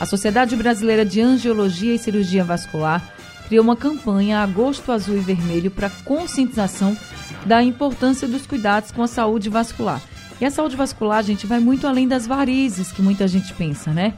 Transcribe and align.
A 0.00 0.06
Sociedade 0.06 0.56
Brasileira 0.56 1.04
de 1.04 1.20
Angiologia 1.20 1.94
e 1.94 1.98
Cirurgia 1.98 2.42
Vascular 2.42 3.06
criou 3.46 3.62
uma 3.62 3.76
campanha 3.76 4.38
Agosto 4.38 4.90
Azul 4.90 5.18
e 5.18 5.20
Vermelho 5.20 5.70
para 5.70 5.90
conscientização 5.90 6.96
da 7.44 7.62
importância 7.62 8.26
dos 8.26 8.46
cuidados 8.46 8.90
com 8.90 9.02
a 9.02 9.06
saúde 9.06 9.50
vascular. 9.50 10.00
E 10.40 10.44
a 10.46 10.50
saúde 10.50 10.74
vascular, 10.74 11.22
gente, 11.22 11.46
vai 11.46 11.60
muito 11.60 11.86
além 11.86 12.08
das 12.08 12.26
varizes 12.26 12.90
que 12.90 13.02
muita 13.02 13.28
gente 13.28 13.52
pensa, 13.52 13.92
né? 13.92 14.14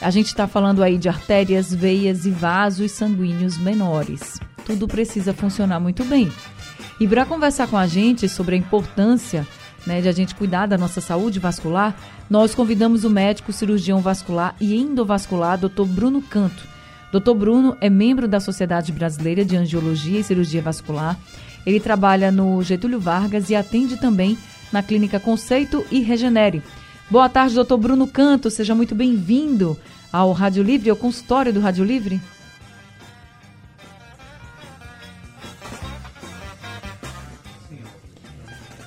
A 0.00 0.10
gente 0.10 0.26
está 0.26 0.46
falando 0.46 0.80
aí 0.80 0.96
de 0.96 1.08
artérias, 1.08 1.74
veias 1.74 2.24
e 2.24 2.30
vasos 2.30 2.92
sanguíneos 2.92 3.58
menores. 3.58 4.38
Tudo 4.64 4.86
precisa 4.86 5.34
funcionar 5.34 5.80
muito 5.80 6.04
bem. 6.04 6.30
E 7.00 7.08
para 7.08 7.26
conversar 7.26 7.66
com 7.66 7.76
a 7.76 7.88
gente 7.88 8.28
sobre 8.28 8.54
a 8.54 8.58
importância 8.58 9.44
né, 9.86 10.00
de 10.00 10.08
a 10.08 10.12
gente 10.12 10.34
cuidar 10.34 10.66
da 10.66 10.76
nossa 10.76 11.00
saúde 11.00 11.38
vascular, 11.38 11.94
nós 12.28 12.54
convidamos 12.54 13.04
o 13.04 13.10
médico 13.10 13.52
cirurgião 13.52 14.00
vascular 14.00 14.54
e 14.60 14.76
endovascular, 14.76 15.56
Dr. 15.58 15.84
Bruno 15.84 16.20
Canto. 16.20 16.66
Dr. 17.12 17.34
Bruno 17.34 17.76
é 17.80 17.88
membro 17.88 18.26
da 18.26 18.40
Sociedade 18.40 18.92
Brasileira 18.92 19.44
de 19.44 19.56
Angiologia 19.56 20.20
e 20.20 20.24
Cirurgia 20.24 20.60
Vascular. 20.60 21.16
Ele 21.64 21.80
trabalha 21.80 22.30
no 22.30 22.62
Getúlio 22.62 23.00
Vargas 23.00 23.48
e 23.48 23.54
atende 23.54 23.96
também 23.96 24.36
na 24.72 24.82
Clínica 24.82 25.20
Conceito 25.20 25.84
e 25.90 26.00
Regenere. 26.00 26.62
Boa 27.08 27.28
tarde, 27.28 27.54
doutor 27.54 27.78
Bruno 27.78 28.06
Canto. 28.06 28.50
Seja 28.50 28.74
muito 28.74 28.94
bem-vindo 28.94 29.78
ao 30.12 30.32
Rádio 30.32 30.62
Livre, 30.62 30.90
ao 30.90 30.96
consultório 30.96 31.52
do 31.52 31.60
Rádio 31.60 31.84
Livre. 31.84 32.20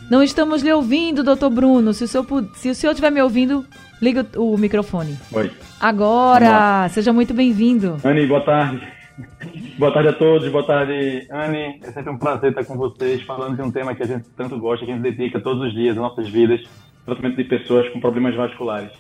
Não 0.10 0.24
estamos 0.24 0.64
lhe 0.64 0.74
ouvindo, 0.74 1.24
doutor 1.24 1.52
Bruno. 1.52 1.94
Se 1.94 2.04
o 2.04 2.08
senhor, 2.08 2.26
se 2.56 2.70
o 2.70 2.76
senhor 2.76 2.94
estiver 2.94 3.12
me 3.12 3.22
ouvindo, 3.22 3.64
liga 4.02 4.26
o, 4.36 4.56
o 4.56 4.58
microfone. 4.58 5.16
Oi. 5.32 5.52
Agora, 5.80 6.90
seja 6.90 7.14
muito 7.14 7.32
bem-vindo. 7.32 7.98
Anne, 8.04 8.26
boa 8.26 8.42
tarde. 8.42 8.82
Boa 9.78 9.94
tarde 9.94 10.10
a 10.10 10.14
todos, 10.14 10.50
boa 10.50 10.66
tarde, 10.66 11.28
Anne. 11.30 11.80
É 11.84 11.92
sempre 11.92 12.10
um 12.10 12.18
prazer 12.18 12.50
estar 12.52 12.66
com 12.66 12.78
vocês, 12.78 13.22
falando 13.24 13.56
de 13.56 13.62
um 13.62 13.72
tema 13.72 13.96
que 13.96 14.04
a 14.04 14.06
gente 14.06 14.26
tanto 14.36 14.58
gosta, 14.58 14.86
que 14.86 14.92
a 14.92 14.96
gente 14.96 15.04
dedica 15.04 15.40
todos 15.40 15.62
os 15.68 15.74
dias, 15.74 15.96
nossas 15.96 16.30
vidas, 16.30 16.62
tratamento 17.06 17.38
de 17.38 17.44
pessoas 17.46 17.88
com 17.90 18.00
problemas 18.00 18.36
vasculares. 18.36 18.92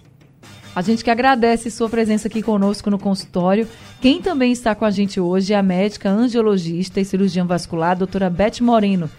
A 0.76 0.82
gente 0.82 1.04
que 1.04 1.10
agradece 1.10 1.72
sua 1.72 1.90
presença 1.90 2.28
aqui 2.28 2.42
conosco 2.42 2.90
no 2.90 3.00
consultório. 3.00 3.68
Quem 4.02 4.22
também 4.22 4.52
está 4.52 4.74
com 4.76 4.86
a 4.86 4.92
gente 4.92 5.20
hoje 5.20 5.54
é 5.54 5.58
a 5.58 5.64
médica 5.64 6.10
angiologista 6.10 7.02
e 7.02 7.06
cirurgiã 7.06 7.46
vascular, 7.46 7.98
doutora 7.98 8.30
Beth 8.30 8.62
Moreno. 8.62 9.10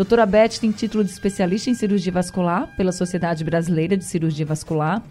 Doutora 0.00 0.24
Beth 0.24 0.58
tem 0.58 0.72
título 0.72 1.04
de 1.04 1.10
especialista 1.10 1.68
em 1.68 1.74
cirurgia 1.74 2.10
vascular 2.10 2.74
pela 2.74 2.90
Sociedade 2.90 3.44
Brasileira 3.44 3.98
de 3.98 4.04
Cirurgia 4.06 4.46
Vascular. 4.46 5.02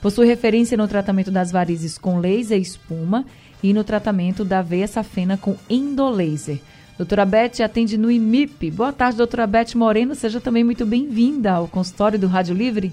Possui 0.00 0.28
referência 0.28 0.76
no 0.76 0.86
tratamento 0.86 1.28
das 1.28 1.50
varizes 1.50 1.98
com 1.98 2.20
laser 2.20 2.56
e 2.56 2.62
espuma 2.62 3.26
e 3.60 3.74
no 3.74 3.82
tratamento 3.82 4.44
da 4.44 4.62
veia 4.62 4.86
safena 4.86 5.36
com 5.36 5.56
endolaser. 5.68 6.60
Doutora 6.96 7.24
Beth 7.24 7.60
atende 7.64 7.98
no 7.98 8.08
IMIP. 8.08 8.70
Boa 8.70 8.92
tarde, 8.92 9.18
doutora 9.18 9.44
Beth 9.44 9.74
Moreno. 9.74 10.14
Seja 10.14 10.40
também 10.40 10.62
muito 10.62 10.86
bem-vinda 10.86 11.54
ao 11.54 11.66
consultório 11.66 12.16
do 12.16 12.28
Rádio 12.28 12.54
Livre. 12.54 12.92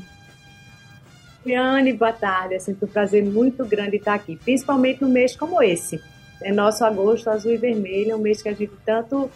Liane, 1.45 1.93
boa 1.93 2.11
tarde. 2.11 2.55
É 2.55 2.59
sempre 2.59 2.85
um 2.85 2.91
prazer 2.91 3.23
muito 3.23 3.63
grande 3.65 3.97
estar 3.97 4.15
aqui, 4.15 4.35
principalmente 4.35 4.99
num 4.99 5.09
mês 5.09 5.35
como 5.35 5.61
esse. 5.61 6.01
É 6.41 6.51
nosso 6.51 6.83
agosto 6.83 7.29
azul 7.29 7.53
e 7.53 7.57
vermelho, 7.57 8.15
um 8.15 8.19
mês 8.19 8.41
que 8.41 8.49
a 8.49 8.53
gente 8.53 8.73
tanto 8.85 9.29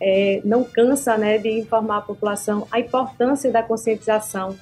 é, 0.00 0.40
não 0.44 0.64
cansa 0.64 1.16
né, 1.16 1.38
de 1.38 1.48
informar 1.48 1.98
a 1.98 2.00
população 2.00 2.66
a 2.70 2.80
importância 2.80 3.50
da 3.50 3.62
conscientização 3.62 4.56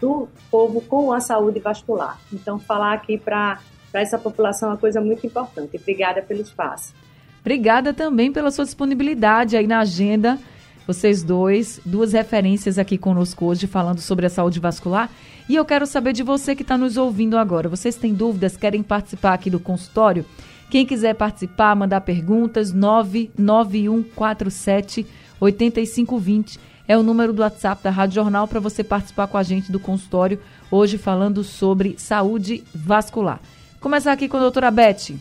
do 0.00 0.28
povo 0.50 0.80
com 0.80 1.12
a 1.12 1.20
saúde 1.20 1.58
vascular. 1.58 2.20
Então, 2.32 2.58
falar 2.58 2.92
aqui 2.92 3.16
para 3.16 3.60
essa 3.92 4.18
população 4.18 4.68
é 4.68 4.72
uma 4.72 4.78
coisa 4.78 5.00
muito 5.00 5.26
importante. 5.26 5.76
Obrigada 5.76 6.20
pelo 6.20 6.42
espaço. 6.42 6.92
Obrigada 7.40 7.94
também 7.94 8.32
pela 8.32 8.50
sua 8.50 8.64
disponibilidade 8.64 9.56
aí 9.56 9.66
na 9.66 9.80
agenda. 9.80 10.38
Vocês 10.86 11.22
dois, 11.22 11.80
duas 11.84 12.12
referências 12.12 12.78
aqui 12.78 12.98
conosco 12.98 13.46
hoje 13.46 13.66
falando 13.66 14.00
sobre 14.00 14.26
a 14.26 14.30
saúde 14.30 14.60
vascular. 14.60 15.10
E 15.48 15.54
eu 15.54 15.64
quero 15.64 15.86
saber 15.86 16.12
de 16.12 16.22
você 16.22 16.54
que 16.54 16.62
está 16.62 16.76
nos 16.76 16.96
ouvindo 16.96 17.38
agora. 17.38 17.68
Vocês 17.68 17.96
têm 17.96 18.12
dúvidas, 18.12 18.56
querem 18.56 18.82
participar 18.82 19.32
aqui 19.32 19.48
do 19.48 19.58
consultório? 19.58 20.24
Quem 20.70 20.84
quiser 20.84 21.14
participar, 21.14 21.76
mandar 21.76 22.00
perguntas, 22.00 22.72
99147 22.72 25.06
8520 25.40 26.58
é 26.88 26.96
o 26.96 27.02
número 27.02 27.32
do 27.32 27.42
WhatsApp 27.42 27.82
da 27.82 27.90
Rádio 27.90 28.16
Jornal 28.16 28.46
para 28.48 28.60
você 28.60 28.84
participar 28.84 29.26
com 29.26 29.36
a 29.36 29.42
gente 29.42 29.70
do 29.70 29.78
consultório 29.78 30.40
hoje 30.70 30.98
falando 30.98 31.44
sobre 31.44 31.98
saúde 31.98 32.64
vascular. 32.74 33.40
Começar 33.80 34.12
aqui 34.12 34.28
com 34.28 34.36
a 34.36 34.40
doutora 34.40 34.70
Beth. 34.70 35.14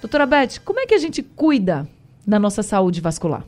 Doutora 0.00 0.26
Beth, 0.26 0.60
como 0.64 0.80
é 0.80 0.86
que 0.86 0.94
a 0.94 0.98
gente 0.98 1.22
cuida 1.22 1.86
da 2.26 2.38
nossa 2.38 2.62
saúde 2.62 3.00
vascular? 3.00 3.44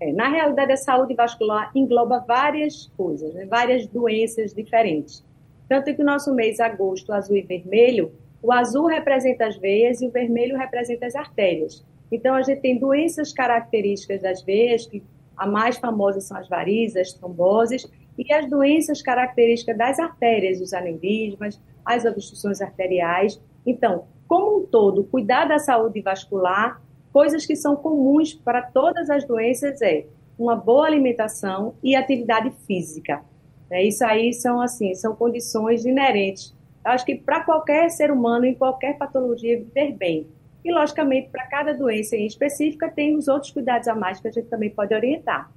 É, 0.00 0.12
na 0.12 0.28
realidade, 0.28 0.72
a 0.72 0.76
saúde 0.76 1.14
vascular 1.14 1.70
engloba 1.74 2.24
várias 2.26 2.90
coisas, 2.96 3.32
né? 3.34 3.46
várias 3.46 3.86
doenças 3.86 4.52
diferentes. 4.52 5.24
Tanto 5.68 5.94
que 5.94 6.02
o 6.02 6.04
nosso 6.04 6.34
mês 6.34 6.60
agosto, 6.60 7.12
azul 7.12 7.36
e 7.36 7.42
vermelho, 7.42 8.12
o 8.42 8.52
azul 8.52 8.86
representa 8.86 9.46
as 9.46 9.56
veias 9.56 10.00
e 10.00 10.06
o 10.06 10.10
vermelho 10.10 10.56
representa 10.56 11.06
as 11.06 11.14
artérias. 11.14 11.84
Então, 12.10 12.34
a 12.34 12.42
gente 12.42 12.60
tem 12.60 12.78
doenças 12.78 13.32
características 13.32 14.22
das 14.22 14.42
veias, 14.42 14.86
que 14.86 15.02
a 15.36 15.46
mais 15.46 15.76
famosa 15.76 16.20
são 16.20 16.36
as 16.36 16.48
varizes, 16.48 16.96
as 16.96 17.12
tromboses, 17.12 17.86
e 18.18 18.32
as 18.32 18.48
doenças 18.48 19.02
características 19.02 19.76
das 19.76 19.98
artérias, 19.98 20.60
os 20.60 20.72
aneurismas, 20.72 21.60
as 21.84 22.04
obstruções 22.04 22.60
arteriais. 22.60 23.40
Então, 23.66 24.06
como 24.26 24.60
um 24.60 24.66
todo, 24.66 25.04
cuidar 25.04 25.44
da 25.44 25.58
saúde 25.58 26.00
vascular, 26.00 26.80
coisas 27.12 27.44
que 27.44 27.54
são 27.54 27.76
comuns 27.76 28.34
para 28.34 28.62
todas 28.62 29.10
as 29.10 29.24
doenças 29.24 29.80
é 29.82 30.06
uma 30.38 30.56
boa 30.56 30.86
alimentação 30.86 31.74
e 31.82 31.94
atividade 31.94 32.52
física. 32.66 33.22
É, 33.70 33.84
isso 33.84 34.04
aí 34.04 34.32
são 34.32 34.60
assim, 34.60 34.94
são 34.94 35.14
condições 35.14 35.84
inerentes. 35.84 36.55
Eu 36.86 36.92
acho 36.92 37.04
que 37.04 37.16
para 37.16 37.40
qualquer 37.40 37.90
ser 37.90 38.10
humano, 38.10 38.46
em 38.46 38.54
qualquer 38.54 38.96
patologia, 38.96 39.58
viver 39.58 39.92
bem. 39.92 40.26
E, 40.64 40.72
logicamente, 40.72 41.28
para 41.28 41.46
cada 41.46 41.74
doença 41.74 42.16
em 42.16 42.26
específica, 42.26 42.88
tem 42.88 43.16
os 43.16 43.28
outros 43.28 43.52
cuidados 43.52 43.86
a 43.88 43.94
mais 43.94 44.20
que 44.20 44.28
a 44.28 44.30
gente 44.30 44.48
também 44.48 44.70
pode 44.70 44.94
orientar. 44.94 45.50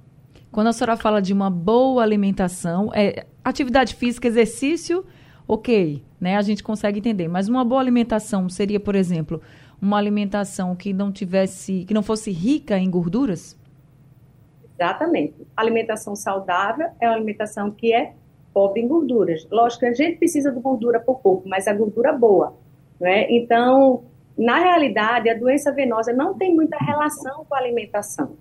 Quando 0.52 0.66
a 0.66 0.72
senhora 0.72 0.96
fala 0.96 1.22
de 1.22 1.32
uma 1.32 1.48
boa 1.48 2.02
alimentação, 2.02 2.90
é 2.92 3.24
atividade 3.42 3.94
física, 3.94 4.28
exercício, 4.28 5.06
ok 5.48 6.02
né? 6.20 6.36
A 6.36 6.42
gente 6.42 6.62
consegue 6.62 6.98
entender. 6.98 7.26
Mas 7.26 7.48
uma 7.48 7.64
boa 7.64 7.80
alimentação 7.80 8.48
seria, 8.48 8.78
por 8.78 8.94
exemplo, 8.94 9.40
uma 9.80 9.96
alimentação 9.96 10.76
que 10.76 10.92
não 10.92 11.10
tivesse, 11.10 11.84
que 11.86 11.94
não 11.94 12.02
fosse 12.02 12.30
rica 12.30 12.78
em 12.78 12.90
gorduras? 12.90 13.58
Exatamente. 14.78 15.34
Alimentação 15.56 16.14
saudável 16.14 16.88
é 17.00 17.08
uma 17.08 17.16
alimentação 17.16 17.70
que 17.70 17.92
é 17.92 18.12
pobre 18.52 18.80
em 18.80 18.88
gorduras. 18.88 19.46
Lógico 19.50 19.86
a 19.86 19.92
gente 19.92 20.18
precisa 20.18 20.50
de 20.50 20.60
gordura 20.60 21.00
por 21.00 21.20
corpo, 21.20 21.48
mas 21.48 21.66
a 21.66 21.72
gordura 21.72 22.12
boa, 22.12 22.54
né? 23.00 23.26
Então, 23.30 24.04
na 24.36 24.58
realidade, 24.58 25.28
a 25.28 25.34
doença 25.34 25.72
venosa 25.72 26.12
não 26.12 26.34
tem 26.34 26.54
muita 26.54 26.76
relação 26.78 27.44
com 27.48 27.54
a 27.54 27.58
alimentação. 27.58 28.36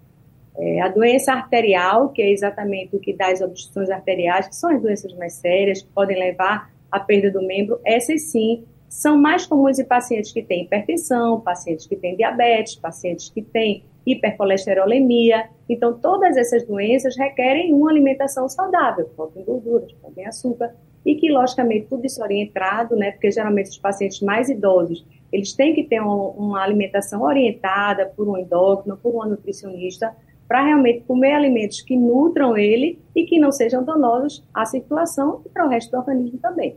É, 0.57 0.81
a 0.81 0.89
doença 0.89 1.31
arterial, 1.33 2.09
que 2.09 2.21
é 2.21 2.31
exatamente 2.31 2.95
o 2.95 2.99
que 2.99 3.13
dá 3.13 3.31
as 3.31 3.41
obstruções 3.41 3.89
arteriais, 3.89 4.47
que 4.47 4.55
são 4.55 4.69
as 4.69 4.81
doenças 4.81 5.13
mais 5.13 5.33
sérias, 5.33 5.81
que 5.81 5.87
podem 5.89 6.17
levar 6.17 6.69
a 6.91 6.99
perda 6.99 7.31
do 7.31 7.41
membro, 7.45 7.79
essas 7.85 8.23
sim 8.31 8.65
são 8.89 9.17
mais 9.17 9.45
comuns 9.45 9.77
em 9.77 9.85
pacientes 9.85 10.31
que 10.31 10.41
têm 10.41 10.63
hipertensão, 10.63 11.39
pacientes 11.39 11.85
que 11.85 11.95
têm 11.95 12.15
diabetes, 12.15 12.75
pacientes 12.75 13.29
que 13.29 13.41
têm 13.41 13.83
hipercolesterolemia. 14.11 15.49
Então, 15.67 15.93
todas 15.93 16.37
essas 16.37 16.65
doenças 16.65 17.15
requerem 17.17 17.73
uma 17.73 17.89
alimentação 17.89 18.47
saudável, 18.47 19.09
em 19.35 19.43
gorduras, 19.43 19.93
em 20.17 20.25
açúcar, 20.25 20.73
e 21.05 21.15
que, 21.15 21.31
logicamente, 21.31 21.87
tudo 21.87 22.05
isso 22.05 22.21
orientado, 22.21 22.95
né, 22.95 23.11
porque 23.11 23.31
geralmente 23.31 23.69
os 23.69 23.77
pacientes 23.77 24.21
mais 24.21 24.49
idosos, 24.49 25.05
eles 25.31 25.53
têm 25.53 25.73
que 25.73 25.83
ter 25.83 26.01
um, 26.01 26.29
uma 26.29 26.61
alimentação 26.61 27.21
orientada 27.21 28.07
por 28.15 28.27
um 28.27 28.37
endócrino, 28.37 28.97
por 28.97 29.13
uma 29.13 29.25
nutricionista, 29.25 30.13
para 30.47 30.63
realmente 30.63 31.01
comer 31.01 31.33
alimentos 31.33 31.81
que 31.81 31.95
nutram 31.95 32.57
ele 32.57 32.99
e 33.15 33.23
que 33.23 33.39
não 33.39 33.51
sejam 33.51 33.83
danosos 33.83 34.43
à 34.51 34.65
circulação 34.65 35.41
e 35.45 35.49
para 35.49 35.65
o 35.65 35.69
resto 35.69 35.91
do 35.91 35.97
organismo 35.97 36.39
também. 36.39 36.75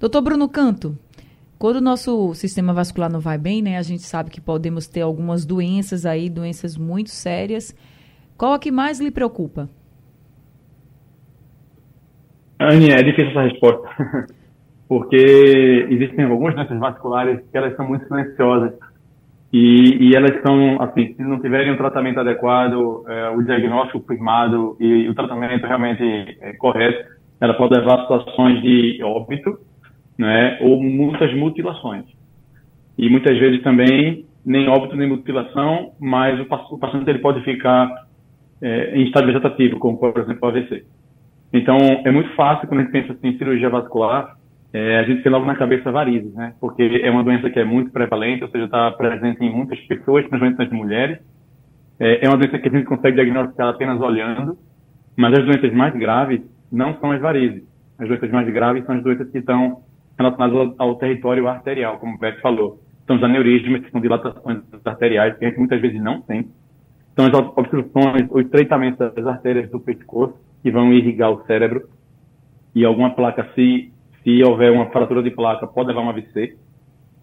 Doutor 0.00 0.22
Bruno 0.22 0.48
Canto, 0.48 0.98
Quando 1.58 1.76
o 1.76 1.80
nosso 1.80 2.32
sistema 2.34 2.72
vascular 2.72 3.10
não 3.10 3.18
vai 3.18 3.36
bem, 3.36 3.60
né, 3.60 3.78
a 3.78 3.82
gente 3.82 4.02
sabe 4.02 4.30
que 4.30 4.40
podemos 4.40 4.86
ter 4.86 5.00
algumas 5.00 5.44
doenças 5.44 6.06
aí, 6.06 6.30
doenças 6.30 6.76
muito 6.76 7.10
sérias. 7.10 7.74
Qual 8.36 8.52
a 8.52 8.58
que 8.60 8.70
mais 8.70 9.00
lhe 9.00 9.10
preocupa? 9.10 9.68
Anne, 12.60 12.90
é 12.90 13.02
difícil 13.02 13.30
essa 13.30 13.42
resposta, 13.42 13.88
porque 14.88 15.86
existem 15.90 16.24
algumas 16.26 16.54
doenças 16.54 16.78
vasculares 16.78 17.40
que 17.50 17.58
elas 17.58 17.74
são 17.76 17.88
muito 17.88 18.06
silenciosas 18.06 18.72
e, 19.52 20.10
e 20.10 20.16
elas 20.16 20.40
são, 20.42 20.80
assim, 20.80 21.14
se 21.14 21.22
não 21.22 21.40
tiverem 21.40 21.72
um 21.72 21.76
tratamento 21.76 22.20
adequado, 22.20 23.04
é, 23.08 23.30
o 23.30 23.42
diagnóstico 23.42 24.00
primado 24.00 24.76
e, 24.78 24.86
e 24.86 25.08
o 25.08 25.14
tratamento 25.14 25.66
realmente 25.66 26.38
é, 26.40 26.52
correto, 26.52 27.16
ela 27.40 27.54
pode 27.54 27.74
levar 27.74 27.94
a 27.94 28.02
situações 28.02 28.60
de 28.62 29.02
óbito, 29.02 29.58
né, 30.18 30.58
ou 30.60 30.82
muitas 30.82 31.32
mutilações. 31.34 32.04
E 32.98 33.08
muitas 33.08 33.38
vezes 33.38 33.62
também 33.62 34.26
nem 34.44 34.68
óbito 34.68 34.96
nem 34.96 35.08
mutilação, 35.08 35.92
mas 36.00 36.40
o, 36.40 36.78
paciente 36.78 37.08
ele 37.08 37.18
pode 37.18 37.42
ficar 37.44 38.06
é, 38.60 38.96
em 38.96 39.04
estado 39.04 39.26
vegetativo, 39.26 39.78
como 39.78 39.98
por 39.98 40.18
exemplo 40.18 40.48
AVC. 40.48 40.84
Então 41.52 41.76
é 42.04 42.10
muito 42.10 42.34
fácil 42.34 42.66
quando 42.66 42.80
a 42.80 42.82
gente 42.84 42.92
pensa 42.92 43.12
assim, 43.12 43.28
em 43.28 43.38
cirurgia 43.38 43.70
vascular, 43.70 44.36
é, 44.72 44.98
a 44.98 45.02
gente 45.04 45.22
tem 45.22 45.32
logo 45.32 45.46
na 45.46 45.54
cabeça 45.54 45.90
varizes, 45.90 46.34
né? 46.34 46.54
Porque 46.60 46.82
é 47.02 47.10
uma 47.10 47.24
doença 47.24 47.48
que 47.48 47.58
é 47.58 47.64
muito 47.64 47.90
prevalente, 47.90 48.44
ou 48.44 48.50
seja, 48.50 48.64
está 48.64 48.90
presente 48.92 49.42
em 49.42 49.50
muitas 49.50 49.78
pessoas, 49.80 50.26
principalmente 50.26 50.58
nas 50.58 50.70
mulheres. 50.70 51.18
É, 51.98 52.26
é 52.26 52.28
uma 52.28 52.36
doença 52.36 52.58
que 52.58 52.68
a 52.68 52.72
gente 52.72 52.84
consegue 52.84 53.16
diagnosticar 53.16 53.68
apenas 53.68 54.00
olhando, 54.00 54.58
mas 55.16 55.38
as 55.38 55.44
doenças 55.44 55.72
mais 55.72 55.94
graves 55.94 56.42
não 56.70 56.98
são 57.00 57.12
as 57.12 57.20
varizes. 57.20 57.62
As 57.98 58.08
doenças 58.08 58.30
mais 58.30 58.48
graves 58.52 58.84
são 58.84 58.96
as 58.96 59.02
doenças 59.02 59.30
que 59.30 59.38
estão 59.38 59.82
relacionadas 60.18 60.74
ao, 60.78 60.88
ao 60.88 60.94
território 60.96 61.46
arterial, 61.48 61.98
como 61.98 62.16
o 62.16 62.18
Beto 62.18 62.40
falou. 62.40 62.80
São 63.06 63.16
os 63.16 63.22
aneurismas, 63.22 63.82
que 63.82 63.90
são 63.90 64.00
dilatações 64.00 64.60
arteriais, 64.84 65.36
que 65.38 65.44
a 65.44 65.48
gente 65.48 65.58
muitas 65.58 65.80
vezes 65.80 66.02
não 66.02 66.20
tem. 66.20 66.48
São 67.16 67.26
as 67.26 67.34
obstruções, 67.56 68.28
os 68.30 68.44
estreitamentos 68.44 68.98
das 68.98 69.26
artérias 69.26 69.70
do 69.70 69.80
pescoço, 69.80 70.34
que 70.62 70.70
vão 70.70 70.92
irrigar 70.92 71.30
o 71.30 71.44
cérebro. 71.46 71.88
E 72.74 72.84
alguma 72.84 73.10
placa, 73.10 73.48
se, 73.54 73.92
se 74.22 74.42
houver 74.44 74.70
uma 74.70 74.90
fratura 74.90 75.22
de 75.22 75.30
placa, 75.30 75.66
pode 75.66 75.88
levar 75.88 76.02
um 76.02 76.10
AVC. 76.10 76.56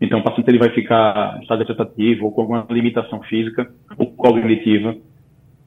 Então, 0.02 0.20
o 0.20 0.24
paciente 0.24 0.50
ele 0.50 0.58
vai 0.60 0.70
ficar 0.70 1.38
em 1.38 1.42
estado 1.44 1.60
vegetativo 1.60 2.26
ou 2.26 2.32
com 2.32 2.42
alguma 2.42 2.66
limitação 2.70 3.22
física 3.24 3.70
ou 3.98 4.12
cognitiva. 4.14 4.96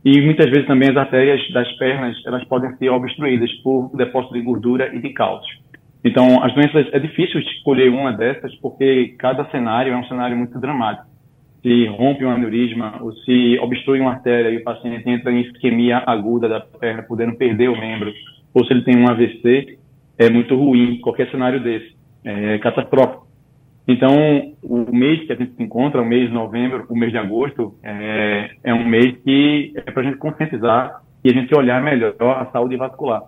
E 0.04 0.20
muitas 0.20 0.46
vezes 0.46 0.66
também 0.66 0.90
as 0.90 0.96
artérias 0.96 1.40
das 1.52 1.70
pernas, 1.76 2.16
elas 2.26 2.44
podem 2.44 2.76
ser 2.76 2.90
obstruídas 2.90 3.52
por 3.62 3.90
depósito 3.96 4.34
de 4.34 4.42
gordura 4.42 4.94
e 4.94 5.00
de 5.00 5.10
cálcio. 5.10 5.57
Então, 6.04 6.42
as 6.42 6.54
doenças, 6.54 6.86
é 6.92 6.98
difícil 6.98 7.40
escolher 7.40 7.90
uma 7.90 8.12
dessas 8.12 8.54
porque 8.56 9.14
cada 9.18 9.44
cenário 9.50 9.92
é 9.92 9.96
um 9.96 10.04
cenário 10.04 10.36
muito 10.36 10.58
dramático. 10.58 11.06
Se 11.62 11.86
rompe 11.86 12.24
um 12.24 12.30
aneurisma 12.30 12.98
ou 13.00 13.12
se 13.12 13.58
obstrui 13.58 14.00
uma 14.00 14.12
artéria 14.12 14.50
e 14.50 14.58
o 14.58 14.64
paciente 14.64 15.08
entra 15.08 15.32
em 15.32 15.40
isquemia 15.40 16.02
aguda 16.06 16.48
da 16.48 16.60
perna, 16.60 17.02
podendo 17.02 17.36
perder 17.36 17.68
o 17.68 17.78
membro, 17.78 18.12
ou 18.54 18.64
se 18.64 18.72
ele 18.72 18.82
tem 18.82 18.96
um 18.96 19.08
AVC, 19.08 19.76
é 20.16 20.30
muito 20.30 20.54
ruim, 20.56 21.00
qualquer 21.00 21.30
cenário 21.30 21.60
desse, 21.60 21.96
é 22.24 22.58
catastrófico. 22.58 23.26
Então, 23.88 24.14
o 24.62 24.94
mês 24.94 25.26
que 25.26 25.32
a 25.32 25.36
gente 25.36 25.54
se 25.54 25.62
encontra, 25.62 26.02
o 26.02 26.04
mês 26.04 26.28
de 26.28 26.34
novembro, 26.34 26.84
o 26.90 26.96
mês 26.96 27.10
de 27.10 27.16
agosto, 27.16 27.74
é, 27.82 28.50
é 28.62 28.74
um 28.74 28.86
mês 28.86 29.16
que 29.24 29.72
é 29.74 29.90
para 29.90 30.02
a 30.02 30.04
gente 30.04 30.18
conscientizar 30.18 31.00
e 31.24 31.30
a 31.30 31.32
gente 31.32 31.54
olhar 31.56 31.82
melhor 31.82 32.14
a 32.20 32.46
saúde 32.52 32.76
vascular. 32.76 33.22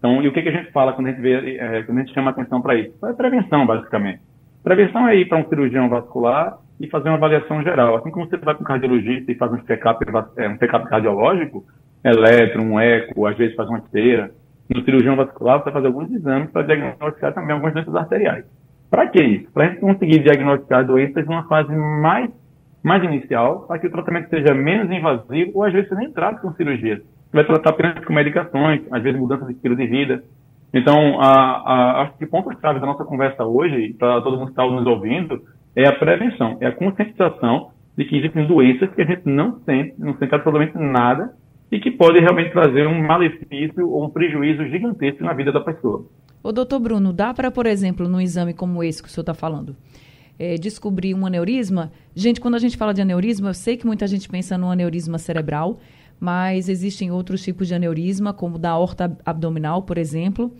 Então, 0.00 0.22
e 0.22 0.28
o 0.28 0.32
que, 0.32 0.40
que 0.40 0.48
a 0.48 0.52
gente 0.52 0.72
fala 0.72 0.94
quando 0.94 1.08
a 1.08 1.10
gente, 1.10 1.20
vê, 1.20 1.58
é, 1.58 1.82
quando 1.82 1.98
a 1.98 2.00
gente 2.00 2.14
chama 2.14 2.30
atenção 2.30 2.62
para 2.62 2.74
isso? 2.74 2.94
É 3.06 3.12
prevenção, 3.12 3.66
basicamente. 3.66 4.22
Prevenção 4.64 5.06
é 5.06 5.14
ir 5.14 5.28
para 5.28 5.36
um 5.36 5.46
cirurgião 5.46 5.90
vascular 5.90 6.56
e 6.80 6.88
fazer 6.88 7.10
uma 7.10 7.18
avaliação 7.18 7.62
geral. 7.62 7.96
Assim 7.96 8.10
como 8.10 8.26
você 8.26 8.38
vai 8.38 8.54
para 8.54 8.62
um 8.62 8.66
cardiologista 8.66 9.30
e 9.30 9.34
faz 9.34 9.52
um 9.52 9.58
check-up 9.66 10.02
é, 10.38 10.48
um 10.48 10.56
check 10.56 10.70
cardiológico, 10.70 11.64
eletro, 12.02 12.62
um 12.62 12.80
eco, 12.80 13.26
às 13.26 13.36
vezes 13.36 13.54
faz 13.54 13.68
uma 13.68 13.78
esteira. 13.78 14.30
No 14.74 14.82
cirurgião 14.84 15.16
vascular, 15.16 15.58
você 15.58 15.64
vai 15.64 15.72
fazer 15.74 15.86
alguns 15.88 16.10
exames 16.10 16.50
para 16.50 16.62
diagnosticar 16.62 17.34
também 17.34 17.52
algumas 17.52 17.74
doenças 17.74 17.94
arteriais. 17.94 18.44
Para 18.88 19.06
que 19.08 19.22
isso? 19.22 19.52
Para 19.52 19.64
a 19.64 19.68
gente 19.68 19.80
conseguir 19.80 20.20
diagnosticar 20.20 20.86
doenças 20.86 21.26
numa 21.26 21.46
fase 21.46 21.74
mais, 21.74 22.30
mais 22.82 23.04
inicial, 23.04 23.66
para 23.66 23.78
que 23.78 23.86
o 23.86 23.90
tratamento 23.90 24.30
seja 24.30 24.54
menos 24.54 24.90
invasivo, 24.90 25.52
ou 25.54 25.64
às 25.64 25.72
vezes 25.74 25.90
você 25.90 25.94
nem 25.94 26.10
trata 26.10 26.40
com 26.40 26.54
cirurgia. 26.54 27.02
Vai 27.32 27.44
tratar 27.44 27.70
apenas 27.70 28.04
com 28.04 28.12
medicações, 28.12 28.82
às 28.90 29.02
vezes 29.02 29.20
mudança 29.20 29.46
de 29.46 29.52
estilo 29.52 29.76
de 29.76 29.86
vida. 29.86 30.24
Então, 30.72 31.20
a, 31.20 31.26
a, 31.26 32.02
acho 32.02 32.18
que 32.18 32.26
ponto-chave 32.26 32.80
da 32.80 32.86
nossa 32.86 33.04
conversa 33.04 33.44
hoje, 33.44 33.94
para 33.98 34.20
todo 34.20 34.36
mundo 34.36 34.46
que 34.46 34.52
está 34.52 34.66
nos 34.66 34.86
ouvindo, 34.86 35.42
é 35.74 35.86
a 35.86 35.92
prevenção, 35.92 36.58
é 36.60 36.66
a 36.66 36.72
conscientização 36.72 37.70
de 37.96 38.04
que 38.04 38.16
existem 38.16 38.46
doenças 38.46 38.90
que 38.94 39.02
a 39.02 39.04
gente 39.04 39.22
não 39.24 39.60
sente, 39.64 39.94
não 39.98 40.16
sente 40.16 40.34
absolutamente 40.34 40.76
nada 40.78 41.34
e 41.70 41.78
que 41.78 41.90
podem 41.90 42.22
realmente 42.22 42.52
trazer 42.52 42.86
um 42.86 43.06
malefício 43.06 43.88
ou 43.88 44.04
um 44.04 44.10
prejuízo 44.10 44.64
gigantesco 44.66 45.22
na 45.22 45.32
vida 45.32 45.52
da 45.52 45.60
pessoa. 45.60 46.06
O 46.42 46.52
doutor 46.52 46.80
Bruno, 46.80 47.12
dá 47.12 47.34
para, 47.34 47.50
por 47.50 47.66
exemplo, 47.66 48.08
num 48.08 48.20
exame 48.20 48.54
como 48.54 48.82
esse 48.82 49.02
que 49.02 49.08
o 49.08 49.10
senhor 49.10 49.22
está 49.22 49.34
falando, 49.34 49.76
é, 50.38 50.54
descobrir 50.54 51.14
um 51.14 51.26
aneurisma? 51.26 51.92
Gente, 52.14 52.40
quando 52.40 52.54
a 52.54 52.58
gente 52.58 52.76
fala 52.76 52.94
de 52.94 53.02
aneurisma, 53.02 53.50
eu 53.50 53.54
sei 53.54 53.76
que 53.76 53.86
muita 53.86 54.06
gente 54.06 54.28
pensa 54.28 54.56
no 54.56 54.70
aneurisma 54.70 55.18
cerebral, 55.18 55.78
mas 56.20 56.68
existem 56.68 57.10
outros 57.10 57.42
tipos 57.42 57.66
de 57.66 57.74
aneurisma, 57.74 58.34
como 58.34 58.58
da 58.58 58.76
horta 58.76 59.16
abdominal, 59.24 59.82
por 59.82 59.96
exemplo. 59.96 60.52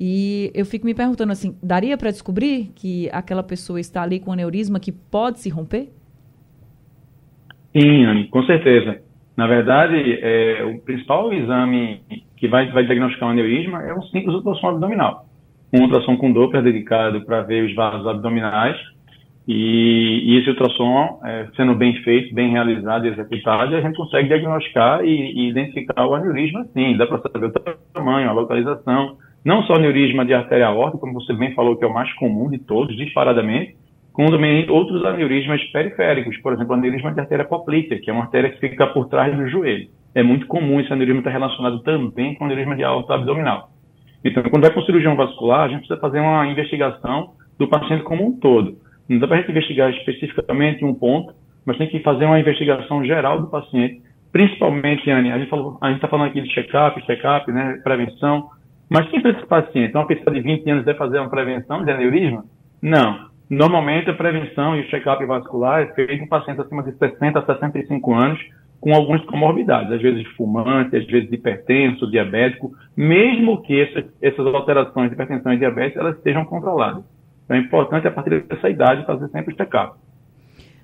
E 0.00 0.50
eu 0.54 0.64
fico 0.64 0.86
me 0.86 0.94
perguntando 0.94 1.32
assim, 1.32 1.56
daria 1.62 1.96
para 1.96 2.10
descobrir 2.10 2.72
que 2.74 3.08
aquela 3.12 3.42
pessoa 3.42 3.78
está 3.78 4.02
ali 4.02 4.18
com 4.18 4.32
aneurisma 4.32 4.80
que 4.80 4.92
pode 4.92 5.40
se 5.40 5.48
romper? 5.48 5.90
Sim, 7.76 8.26
com 8.30 8.42
certeza. 8.44 9.00
Na 9.36 9.46
verdade, 9.46 10.18
é, 10.22 10.64
o 10.64 10.80
principal 10.80 11.32
exame 11.32 12.00
que 12.36 12.48
vai, 12.48 12.70
vai 12.72 12.86
diagnosticar 12.86 13.28
um 13.28 13.32
aneurisma 13.32 13.82
é 13.82 13.94
um 13.94 14.02
simples 14.02 14.34
ultrassom 14.34 14.68
abdominal. 14.68 15.26
Um 15.72 15.82
ultrassom 15.82 16.16
com 16.16 16.32
Doppler 16.32 16.62
dedicado 16.62 17.24
para 17.26 17.42
ver 17.42 17.64
os 17.64 17.74
vasos 17.74 18.06
abdominais. 18.06 18.76
E, 19.48 20.22
e 20.24 20.38
esse 20.38 20.50
ultrassom, 20.50 21.20
é, 21.24 21.46
sendo 21.54 21.74
bem 21.74 21.94
feito, 22.02 22.34
bem 22.34 22.50
realizado 22.50 23.06
e 23.06 23.10
executado, 23.10 23.76
a 23.76 23.80
gente 23.80 23.96
consegue 23.96 24.26
diagnosticar 24.26 25.04
e, 25.04 25.08
e 25.08 25.48
identificar 25.48 26.04
o 26.04 26.14
aneurisma, 26.14 26.66
sim. 26.72 26.96
Dá 26.96 27.06
para 27.06 27.20
saber 27.20 27.46
o 27.46 27.52
tamanho, 27.94 28.28
a 28.28 28.32
localização. 28.32 29.16
Não 29.44 29.62
só 29.62 29.74
aneurisma 29.74 30.26
de 30.26 30.34
artéria 30.34 30.66
aorta, 30.66 30.98
como 30.98 31.12
você 31.12 31.32
bem 31.32 31.54
falou, 31.54 31.76
que 31.76 31.84
é 31.84 31.88
o 31.88 31.94
mais 31.94 32.12
comum 32.14 32.50
de 32.50 32.58
todos, 32.58 32.96
disparadamente, 32.96 33.76
como 34.12 34.30
também 34.30 34.68
outros 34.68 35.04
aneurismas 35.04 35.62
periféricos, 35.66 36.36
por 36.38 36.52
exemplo, 36.52 36.74
aneurisma 36.74 37.12
de 37.12 37.20
artéria 37.20 37.44
poplítea, 37.44 38.00
que 38.00 38.10
é 38.10 38.12
uma 38.12 38.24
artéria 38.24 38.50
que 38.50 38.58
fica 38.58 38.86
por 38.88 39.08
trás 39.08 39.36
do 39.36 39.46
joelho. 39.46 39.88
É 40.12 40.22
muito 40.22 40.48
comum 40.48 40.80
esse 40.80 40.92
aneurisma 40.92 41.20
estar 41.20 41.30
relacionado 41.30 41.80
também 41.80 42.34
com 42.34 42.46
aneurisma 42.46 42.74
de 42.74 42.82
alta 42.82 43.14
abdominal. 43.14 43.68
Então, 44.24 44.42
quando 44.44 44.62
vai 44.62 44.72
para 44.72 44.82
o 44.82 44.86
cirurgião 44.86 45.14
vascular, 45.14 45.60
a 45.60 45.68
gente 45.68 45.80
precisa 45.80 46.00
fazer 46.00 46.18
uma 46.18 46.46
investigação 46.48 47.34
do 47.56 47.68
paciente 47.68 48.02
como 48.02 48.26
um 48.26 48.40
todo. 48.40 48.76
Não 49.08 49.18
dá 49.18 49.26
para 49.26 49.36
a 49.36 49.40
gente 49.40 49.50
investigar 49.50 49.90
especificamente 49.90 50.84
um 50.84 50.94
ponto, 50.94 51.34
mas 51.64 51.78
tem 51.78 51.88
que 51.88 52.00
fazer 52.00 52.24
uma 52.24 52.40
investigação 52.40 53.04
geral 53.04 53.40
do 53.40 53.48
paciente, 53.48 54.02
principalmente, 54.32 55.10
Anne, 55.10 55.32
a 55.32 55.38
gente 55.38 55.94
está 55.94 56.08
falando 56.08 56.28
aqui 56.28 56.40
de 56.40 56.52
check-up, 56.52 57.00
check-up, 57.06 57.50
né, 57.50 57.80
prevenção, 57.82 58.50
mas 58.88 59.08
quem 59.08 59.20
esse 59.20 59.46
paciente? 59.46 59.94
Uma 59.94 60.06
pessoa 60.06 60.34
de 60.34 60.40
20 60.40 60.70
anos 60.70 60.84
deve 60.84 60.98
fazer 60.98 61.18
uma 61.18 61.30
prevenção 61.30 61.84
de 61.84 61.90
aneurisma? 61.90 62.44
Não. 62.80 63.26
Normalmente, 63.48 64.10
a 64.10 64.14
prevenção 64.14 64.76
e 64.76 64.80
o 64.80 64.88
check-up 64.88 65.24
vascular 65.24 65.82
é 65.82 65.86
feito 65.94 66.22
em 66.22 66.28
pacientes 66.28 66.64
acima 66.64 66.82
de 66.82 66.92
60 66.96 67.38
a 67.38 67.46
65 67.46 68.14
anos, 68.14 68.40
com 68.80 68.94
algumas 68.94 69.24
comorbidades, 69.24 69.90
às 69.90 70.00
vezes 70.00 70.26
fumante, 70.36 70.96
às 70.96 71.06
vezes 71.06 71.32
hipertenso, 71.32 72.10
diabético, 72.10 72.72
mesmo 72.96 73.62
que 73.62 73.80
essas, 73.80 74.04
essas 74.20 74.46
alterações 74.46 75.08
de 75.08 75.14
hipertensão 75.14 75.52
e 75.52 75.58
diabetes 75.58 75.96
elas 75.96 76.16
estejam 76.16 76.44
controladas. 76.44 77.02
Então, 77.46 77.56
é 77.56 77.60
importante, 77.60 78.06
a 78.06 78.10
partir 78.10 78.44
dessa 78.44 78.68
idade, 78.68 79.06
fazer 79.06 79.28
sempre 79.28 79.54
o 79.54 79.56
check-up. 79.56 79.96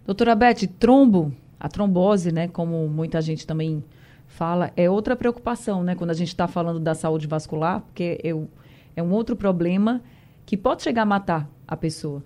Doutora 0.07 0.35
Beth, 0.35 0.67
trombo, 0.79 1.33
a 1.59 1.69
trombose, 1.69 2.33
né, 2.33 2.49
como 2.49 2.89
muita 2.89 3.21
gente 3.21 3.47
também 3.47 3.85
fala, 4.27 4.73
é 4.77 4.89
outra 4.89 5.15
preocupação, 5.15 5.83
né, 5.83 5.95
quando 5.95 6.11
a 6.11 6.15
gente 6.15 6.29
está 6.29 6.49
falando 6.49 6.81
da 6.81 6.95
saúde 6.95 7.27
vascular, 7.27 7.81
porque 7.83 8.19
é, 8.23 8.31
é 8.97 9.03
um 9.03 9.13
outro 9.13 9.37
problema 9.37 10.01
que 10.47 10.57
pode 10.57 10.83
chegar 10.83 11.03
a 11.03 11.07
matar 11.07 11.49
a 11.67 11.77
pessoa. 11.77 12.23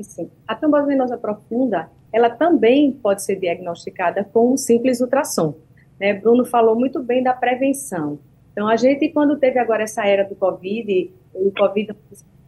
Sim. 0.00 0.30
A 0.46 0.54
trombose 0.54 0.86
venosa 0.86 1.16
profunda, 1.16 1.88
ela 2.12 2.30
também 2.30 2.92
pode 2.92 3.24
ser 3.24 3.36
diagnosticada 3.36 4.24
com 4.24 4.52
um 4.52 4.56
simples 4.56 5.00
ultrassom. 5.00 5.54
Né? 6.00 6.14
Bruno 6.14 6.44
falou 6.44 6.76
muito 6.76 7.02
bem 7.02 7.22
da 7.22 7.32
prevenção. 7.32 8.18
Então, 8.52 8.68
a 8.68 8.76
gente, 8.76 9.08
quando 9.08 9.36
teve 9.36 9.58
agora 9.58 9.82
essa 9.82 10.06
era 10.06 10.24
do 10.24 10.34
Covid, 10.34 11.12
o 11.34 11.52
Covid 11.52 11.92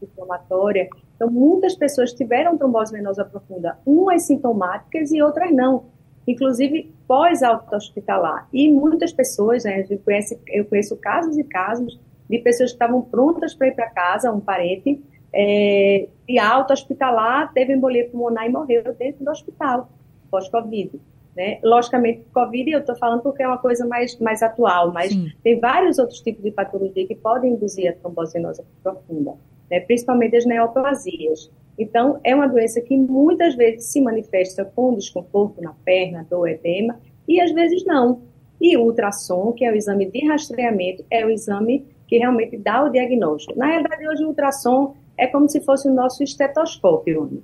inflamatória, 0.04 0.88
então 1.14 1.30
muitas 1.30 1.74
pessoas 1.74 2.12
tiveram 2.12 2.58
trombose 2.58 2.92
venosa 2.92 3.24
profunda, 3.24 3.78
umas 3.86 4.22
sintomáticas 4.22 5.12
e 5.12 5.22
outras 5.22 5.50
não, 5.52 5.84
inclusive 6.26 6.94
pós-alta 7.06 7.76
hospitalar. 7.76 8.48
E 8.52 8.70
muitas 8.70 9.12
pessoas, 9.12 9.64
né, 9.64 9.84
gente 9.84 10.02
conhece, 10.02 10.38
eu 10.48 10.64
conheço 10.64 10.96
casos 10.96 11.36
e 11.38 11.44
casos 11.44 11.98
de 12.28 12.38
pessoas 12.38 12.70
que 12.70 12.74
estavam 12.74 13.02
prontas 13.02 13.54
para 13.54 13.68
ir 13.68 13.74
para 13.74 13.88
casa, 13.90 14.32
um 14.32 14.40
parente, 14.40 15.02
é, 15.32 16.08
de 16.26 16.38
alta 16.38 16.74
hospitalar, 16.74 17.52
teve 17.52 17.72
embolia 17.72 18.08
pulmonar 18.08 18.46
e 18.46 18.48
morreu 18.48 18.82
dentro 18.98 19.24
do 19.24 19.30
hospital, 19.30 19.88
pós-Covid. 20.30 21.00
Né? 21.36 21.60
Logicamente, 21.62 22.24
Covid, 22.32 22.70
eu 22.70 22.80
estou 22.80 22.96
falando 22.96 23.20
porque 23.20 23.42
é 23.42 23.46
uma 23.46 23.58
coisa 23.58 23.86
mais, 23.86 24.18
mais 24.18 24.42
atual, 24.42 24.90
mas 24.90 25.12
Sim. 25.12 25.30
tem 25.44 25.60
vários 25.60 25.98
outros 25.98 26.20
tipos 26.20 26.42
de 26.42 26.50
patologia 26.50 27.06
que 27.06 27.14
podem 27.14 27.52
induzir 27.52 27.90
a 27.90 27.92
trombose 27.92 28.32
venosa 28.32 28.64
profunda, 28.82 29.34
né? 29.70 29.80
principalmente 29.80 30.36
as 30.36 30.46
neoplasias. 30.46 31.50
Então, 31.78 32.20
é 32.24 32.34
uma 32.34 32.46
doença 32.46 32.80
que 32.80 32.96
muitas 32.96 33.54
vezes 33.54 33.86
se 33.92 34.00
manifesta 34.00 34.64
com 34.64 34.94
desconforto 34.94 35.60
na 35.60 35.74
perna, 35.84 36.26
dor, 36.28 36.48
edema, 36.48 36.98
e 37.28 37.40
às 37.40 37.52
vezes 37.52 37.84
não. 37.84 38.22
E 38.60 38.76
o 38.76 38.84
ultrassom, 38.84 39.52
que 39.52 39.64
é 39.64 39.70
o 39.70 39.76
exame 39.76 40.10
de 40.10 40.26
rastreamento, 40.26 41.04
é 41.10 41.24
o 41.24 41.30
exame 41.30 41.84
que 42.06 42.18
realmente 42.18 42.56
dá 42.56 42.84
o 42.84 42.88
diagnóstico. 42.88 43.58
Na 43.58 43.66
realidade, 43.66 44.08
hoje 44.08 44.24
o 44.24 44.28
ultrassom 44.28 44.94
é 45.18 45.26
como 45.26 45.48
se 45.48 45.60
fosse 45.60 45.88
o 45.88 45.94
nosso 45.94 46.22
estetoscópio. 46.22 47.42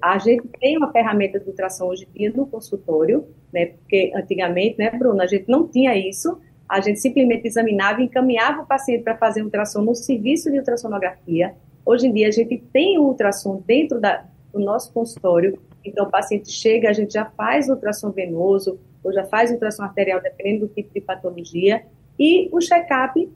A 0.00 0.18
gente 0.18 0.46
tem 0.60 0.76
uma 0.76 0.90
ferramenta 0.90 1.38
de 1.38 1.48
ultrassom 1.48 1.86
hoje 1.86 2.08
em 2.14 2.18
dia 2.18 2.32
no 2.34 2.46
consultório, 2.46 3.26
né? 3.52 3.66
Porque 3.66 4.12
antigamente, 4.14 4.78
né, 4.78 4.90
Bruno, 4.90 5.20
a 5.20 5.26
gente 5.26 5.48
não 5.48 5.66
tinha 5.68 5.96
isso. 5.96 6.38
A 6.72 6.80
gente 6.80 7.00
simplesmente 7.00 7.46
examinava 7.46 8.00
e 8.00 8.06
encaminhava 8.06 8.62
o 8.62 8.66
paciente 8.66 9.02
para 9.02 9.14
fazer 9.14 9.42
ultrassom 9.42 9.82
no 9.82 9.94
serviço 9.94 10.50
de 10.50 10.56
ultrassonografia. 10.56 11.54
Hoje 11.84 12.06
em 12.06 12.12
dia 12.14 12.28
a 12.28 12.30
gente 12.30 12.56
tem 12.72 12.98
o 12.98 13.02
ultrassom 13.02 13.62
dentro 13.66 14.00
da, 14.00 14.24
do 14.50 14.58
nosso 14.58 14.90
consultório. 14.90 15.60
Então 15.84 16.06
o 16.06 16.10
paciente 16.10 16.50
chega, 16.50 16.88
a 16.88 16.94
gente 16.94 17.12
já 17.12 17.26
faz 17.26 17.68
ultrassom 17.68 18.10
venoso 18.10 18.80
ou 19.04 19.12
já 19.12 19.22
faz 19.22 19.50
ultrassom 19.50 19.82
arterial, 19.82 20.22
dependendo 20.22 20.66
do 20.66 20.72
tipo 20.72 20.94
de 20.94 21.02
patologia. 21.02 21.84
E 22.18 22.48
o 22.50 22.58
check-up 22.58 23.30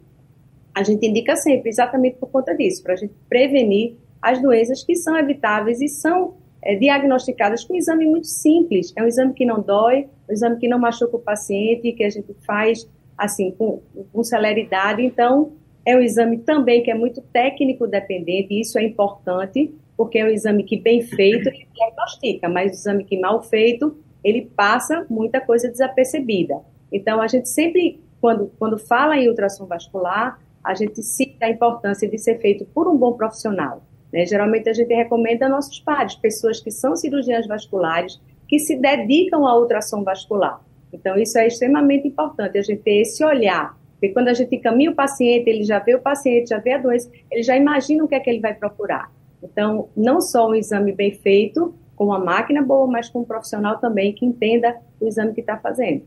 a 0.75 0.83
gente 0.83 1.07
indica 1.07 1.37
sempre, 1.37 1.69
exatamente 1.69 2.17
por 2.17 2.31
conta 2.31 2.57
disso, 2.57 2.83
para 2.83 2.95
a 2.95 2.97
gente 2.97 3.13
prevenir 3.29 3.97
as 4.23 4.41
doenças 4.41 4.83
que 4.83 4.95
são 4.97 5.15
evitáveis 5.15 5.83
e 5.83 5.89
são 5.89 6.37
é, 6.63 6.75
diagnosticadas 6.75 7.65
com 7.65 7.75
um 7.75 7.77
exame 7.77 8.07
muito 8.07 8.29
simples. 8.29 8.95
É 8.97 9.03
um 9.03 9.07
exame 9.07 9.35
que 9.35 9.45
não 9.45 9.61
dói, 9.61 10.09
um 10.27 10.33
exame 10.33 10.57
que 10.57 10.67
não 10.67 10.79
machuca 10.79 11.17
o 11.17 11.21
paciente, 11.21 11.93
que 11.93 12.03
a 12.03 12.09
gente 12.09 12.35
faz 12.47 12.89
assim 13.17 13.51
com, 13.53 13.83
com 14.13 14.23
celeridade. 14.23 15.03
Então, 15.03 15.53
é 15.85 15.97
um 15.97 16.01
exame 16.01 16.39
também 16.39 16.83
que 16.83 16.91
é 16.91 16.95
muito 16.95 17.21
técnico 17.33 17.87
dependente, 17.87 18.53
e 18.53 18.61
isso 18.61 18.79
é 18.79 18.85
importante, 18.85 19.73
porque 19.97 20.19
é 20.19 20.25
um 20.25 20.29
exame 20.29 20.65
que 20.65 20.77
bem 20.77 21.01
feito 21.01 21.49
ele 21.49 21.67
diagnostica, 21.75 22.49
mas 22.49 22.73
o 22.73 22.75
exame 22.75 23.05
que 23.05 23.19
mal 23.19 23.43
feito, 23.43 23.97
ele 24.23 24.51
passa 24.57 25.07
muita 25.09 25.41
coisa 25.41 25.71
desapercebida. 25.71 26.61
Então, 26.93 27.21
a 27.21 27.27
gente 27.29 27.49
sempre, 27.49 28.01
quando, 28.21 28.51
quando 28.59 28.79
fala 28.79 29.17
em 29.17 29.29
ultrassom 29.29 29.67
vascular, 29.67 30.41
a 30.63 30.75
gente 30.75 31.01
cita 31.03 31.47
a 31.47 31.51
importância 31.51 32.09
de 32.09 32.19
ser 32.19 32.41
feito 32.41 32.65
por 32.67 32.89
um 32.89 32.97
bom 32.97 33.13
profissional. 33.13 33.83
Né? 34.13 34.27
Geralmente 34.27 34.69
a 34.69 34.73
gente 34.73 34.93
recomenda 34.93 35.49
nossos 35.49 35.79
pares, 35.79 36.17
pessoas 36.17 36.61
que 36.61 36.73
são 36.73 36.97
cirurgiãs 36.97 37.47
vasculares, 37.47 38.21
que 38.49 38.59
se 38.59 38.77
dedicam 38.77 39.47
à 39.47 39.57
ultrassom 39.57 40.03
vascular. 40.03 40.61
Então, 40.99 41.17
isso 41.17 41.39
é 41.39 41.47
extremamente 41.47 42.09
importante, 42.09 42.57
a 42.57 42.63
gente 42.63 42.83
ter 42.83 43.03
esse 43.03 43.25
olhar. 43.25 43.77
Porque 43.93 44.11
quando 44.11 44.29
a 44.29 44.35
gente 44.35 44.55
encaminha 44.55 44.91
o 44.91 44.95
paciente, 44.95 45.49
ele 45.49 45.63
já 45.63 45.79
vê 45.79 45.95
o 45.95 46.01
paciente, 46.01 46.49
já 46.49 46.59
vê 46.59 46.73
a 46.73 46.79
doença, 46.79 47.11
ele 47.31 47.43
já 47.43 47.57
imagina 47.57 48.05
o 48.05 48.09
que 48.09 48.15
é 48.15 48.21
que 48.21 48.31
ele 48.31 48.41
vai 48.41 48.55
procurar. 48.55 49.11
Então, 49.43 49.89
não 49.97 50.21
só 50.21 50.49
um 50.49 50.55
exame 50.55 50.93
bem 50.93 51.13
feito, 51.13 51.75
com 51.95 52.07
uma 52.07 52.19
máquina 52.19 52.63
boa, 52.63 52.87
mas 52.87 53.09
com 53.09 53.21
um 53.21 53.25
profissional 53.25 53.79
também 53.79 54.13
que 54.13 54.25
entenda 54.25 54.77
o 55.01 55.07
exame 55.07 55.33
que 55.33 55.41
está 55.41 55.57
fazendo. 55.57 56.03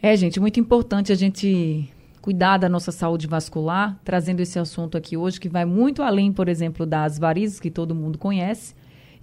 É, 0.00 0.16
gente, 0.16 0.38
muito 0.38 0.60
importante 0.60 1.12
a 1.12 1.14
gente 1.14 1.90
cuidar 2.20 2.58
da 2.58 2.68
nossa 2.68 2.92
saúde 2.92 3.26
vascular, 3.26 3.98
trazendo 4.04 4.40
esse 4.40 4.58
assunto 4.58 4.96
aqui 4.96 5.16
hoje, 5.16 5.40
que 5.40 5.48
vai 5.48 5.64
muito 5.64 6.02
além, 6.02 6.32
por 6.32 6.48
exemplo, 6.48 6.86
das 6.86 7.18
varizes, 7.18 7.60
que 7.60 7.70
todo 7.70 7.94
mundo 7.94 8.18
conhece, 8.18 8.74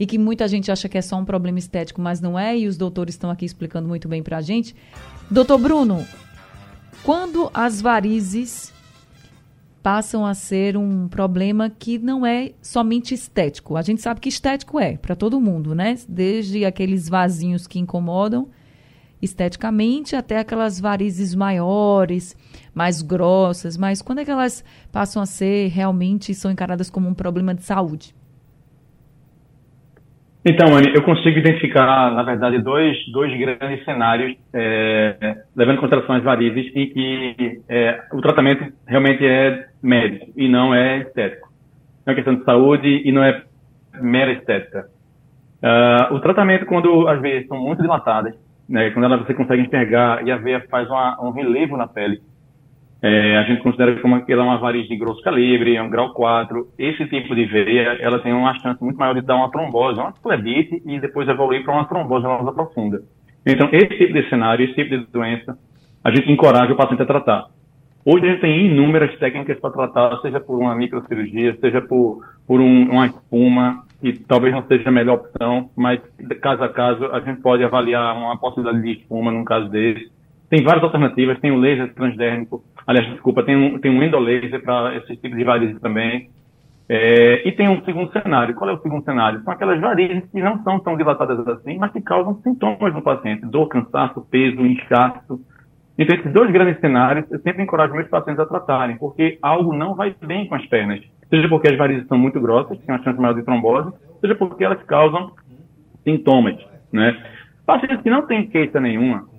e 0.02 0.06
que 0.08 0.18
muita 0.18 0.48
gente 0.48 0.72
acha 0.72 0.90
que 0.90 0.98
é 0.98 1.02
só 1.02 1.16
um 1.16 1.24
problema 1.24 1.60
estético, 1.60 2.02
mas 2.02 2.20
não 2.20 2.38
é, 2.38 2.58
e 2.58 2.68
os 2.68 2.76
doutores 2.76 3.14
estão 3.14 3.30
aqui 3.30 3.46
explicando 3.46 3.88
muito 3.88 4.08
bem 4.08 4.24
para 4.24 4.38
a 4.38 4.42
gente. 4.42 4.76
Doutor 5.30 5.60
Bruno, 5.60 6.04
quando 7.04 7.52
as 7.54 7.80
varizes 7.80 8.74
passam 9.84 10.26
a 10.26 10.34
ser 10.34 10.76
um 10.76 11.08
problema 11.08 11.70
que 11.70 12.00
não 12.00 12.26
é 12.26 12.54
somente 12.64 13.14
estético. 13.14 13.78
A 13.78 13.84
gente 13.84 14.02
sabe 14.02 14.20
que 14.20 14.30
estético 14.30 14.80
é 14.80 14.98
para 14.98 15.16
todo 15.16 15.40
mundo, 15.40 15.76
né? 15.76 15.96
Desde 16.10 16.66
aqueles 16.66 17.08
vasinhos 17.08 17.68
que 17.68 17.78
incomodam 17.78 18.50
esteticamente 19.22 20.16
até 20.16 20.40
aquelas 20.40 20.80
varizes 20.80 21.36
maiores, 21.36 22.36
mais 22.74 23.04
grossas, 23.04 23.78
mas 23.78 24.02
quando 24.02 24.18
é 24.18 24.26
que 24.26 24.32
elas 24.32 24.64
passam 24.92 25.22
a 25.22 25.28
ser 25.28 25.68
realmente 25.68 26.34
são 26.34 26.50
encaradas 26.50 26.90
como 26.90 27.08
um 27.08 27.14
problema 27.14 27.54
de 27.54 27.62
saúde? 27.62 28.16
Então, 30.44 30.76
Anne, 30.76 30.92
eu 30.96 31.04
consigo 31.04 31.38
identificar, 31.38 32.12
na 32.12 32.24
verdade, 32.24 32.58
dois, 32.60 32.98
dois 33.12 33.32
grandes 33.38 33.86
cenários, 33.86 34.36
é, 34.52 35.38
levando 35.56 35.78
em 35.78 35.80
consideração 35.80 36.16
as 36.16 36.24
varizes, 36.24 36.72
em 36.76 36.88
que 36.90 37.62
é, 37.70 38.02
o 38.12 38.20
tratamento 38.22 38.74
realmente 38.88 39.24
é 39.24 39.68
médico 39.84 40.32
e 40.36 40.48
não 40.48 40.74
é 40.74 40.98
estético. 40.98 41.48
É 42.06 42.10
uma 42.10 42.16
questão 42.16 42.36
de 42.36 42.44
saúde 42.44 43.02
e 43.06 43.12
não 43.12 43.24
é 43.24 43.44
mera 44.02 44.32
estética. 44.32 44.88
Uh, 45.62 46.16
o 46.16 46.20
tratamento, 46.20 46.66
quando 46.66 47.08
as 47.08 47.22
veias 47.22 47.46
são 47.46 47.60
muito 47.60 47.84
dilatadas, 47.84 48.34
né, 48.68 48.90
quando 48.92 49.06
ela, 49.06 49.18
você 49.18 49.36
consegue 49.36 49.62
enxergar 49.62 50.26
e 50.26 50.32
a 50.32 50.38
veia 50.38 50.66
faz 50.72 50.90
uma, 50.90 51.24
um 51.24 51.30
relevo 51.30 51.78
na 51.78 51.88
pele, 51.88 52.20
é, 53.02 53.38
a 53.38 53.44
gente 53.44 53.64
considera 53.64 54.00
como 54.00 54.24
ela 54.28 54.44
é 54.44 54.46
uma 54.46 54.60
variz 54.60 54.88
de 54.88 54.96
grosso 54.96 55.22
calibre, 55.24 55.76
é 55.76 55.82
um 55.82 55.90
grau 55.90 56.14
4. 56.14 56.68
Esse 56.78 57.08
tipo 57.08 57.34
de 57.34 57.46
veia, 57.46 57.98
ela 58.00 58.20
tem 58.20 58.32
uma 58.32 58.54
chance 58.60 58.84
muito 58.84 58.98
maior 58.98 59.16
de 59.16 59.22
dar 59.22 59.36
uma 59.36 59.50
trombose, 59.50 60.00
uma 60.00 60.12
plebite, 60.12 60.82
e 60.86 61.00
depois 61.00 61.28
evoluir 61.28 61.64
para 61.64 61.74
uma 61.74 61.86
trombose 61.86 62.28
mais 62.28 62.54
profunda. 62.54 63.02
Então, 63.44 63.68
esse 63.72 63.98
tipo 63.98 64.14
de 64.14 64.30
cenário, 64.30 64.64
esse 64.64 64.76
tipo 64.76 64.96
de 64.96 65.06
doença, 65.12 65.58
a 66.04 66.12
gente 66.12 66.32
encoraja 66.32 66.72
o 66.72 66.76
paciente 66.76 67.02
a 67.02 67.06
tratar. 67.06 67.48
Hoje 68.06 68.26
a 68.26 68.30
gente 68.32 68.42
tem 68.42 68.68
inúmeras 68.68 69.18
técnicas 69.18 69.60
para 69.60 69.72
tratar, 69.72 70.18
seja 70.22 70.40
por 70.40 70.60
uma 70.60 70.76
microcirurgia, 70.76 71.58
seja 71.60 71.82
por, 71.82 72.24
por 72.48 72.60
um, 72.60 72.84
uma 72.92 73.08
espuma, 73.08 73.84
que 74.00 74.14
talvez 74.14 74.54
não 74.54 74.64
seja 74.68 74.90
a 74.90 74.92
melhor 74.92 75.16
opção, 75.16 75.70
mas 75.76 76.00
caso 76.42 76.64
a 76.64 76.70
caso 76.70 77.06
a 77.06 77.20
gente 77.20 77.42
pode 77.42 77.64
avaliar 77.64 78.16
uma 78.16 78.38
possibilidade 78.38 78.84
de 78.84 79.02
espuma 79.02 79.32
num 79.32 79.44
caso 79.44 79.70
desse. 79.70 80.12
Tem 80.52 80.62
várias 80.64 80.84
alternativas, 80.84 81.40
tem 81.40 81.50
o 81.50 81.58
laser 81.58 81.94
transdérmico, 81.94 82.62
aliás, 82.86 83.10
desculpa, 83.10 83.42
tem 83.42 83.56
um, 83.56 83.80
tem 83.80 83.90
um 83.90 84.04
endolaser 84.04 84.62
para 84.62 84.98
esse 84.98 85.16
tipo 85.16 85.34
de 85.34 85.46
varizes 85.46 85.80
também. 85.80 86.30
É, 86.90 87.48
e 87.48 87.54
tem 87.54 87.70
um 87.70 87.82
segundo 87.86 88.12
cenário. 88.12 88.54
Qual 88.54 88.70
é 88.70 88.74
o 88.74 88.82
segundo 88.82 89.02
cenário? 89.06 89.42
São 89.44 89.54
aquelas 89.54 89.80
varizes 89.80 90.30
que 90.30 90.42
não 90.42 90.62
são 90.62 90.78
tão 90.82 90.98
dilatadas 90.98 91.48
assim, 91.48 91.78
mas 91.78 91.94
que 91.94 92.02
causam 92.02 92.38
sintomas 92.44 92.94
no 92.94 93.02
paciente. 93.02 93.46
Dor, 93.46 93.70
cansaço, 93.70 94.28
peso, 94.30 94.60
inchaço. 94.60 95.40
Então, 95.98 96.18
esses 96.18 96.34
dois 96.34 96.52
grandes 96.52 96.82
cenários, 96.82 97.32
eu 97.32 97.40
sempre 97.40 97.64
encorajo 97.64 97.94
meus 97.94 98.10
pacientes 98.10 98.42
a 98.42 98.46
tratarem, 98.46 98.98
porque 98.98 99.40
algo 99.42 99.74
não 99.74 99.96
vai 99.96 100.14
bem 100.22 100.48
com 100.48 100.56
as 100.56 100.66
pernas. 100.66 101.00
Seja 101.30 101.48
porque 101.48 101.70
as 101.70 101.78
varizes 101.78 102.06
são 102.08 102.18
muito 102.18 102.42
grossas, 102.42 102.78
tem 102.78 102.94
uma 102.94 103.02
chance 103.02 103.22
maior 103.22 103.36
de 103.36 103.44
trombose, 103.44 103.94
seja 104.20 104.36
porque 104.36 104.66
elas 104.66 104.84
causam 104.84 105.32
sintomas, 106.04 106.58
né? 106.92 107.18
Pacientes 107.66 108.02
que 108.02 108.10
não 108.10 108.28
têm 108.28 108.48
queixa 108.48 108.82
nenhuma, 108.82 109.31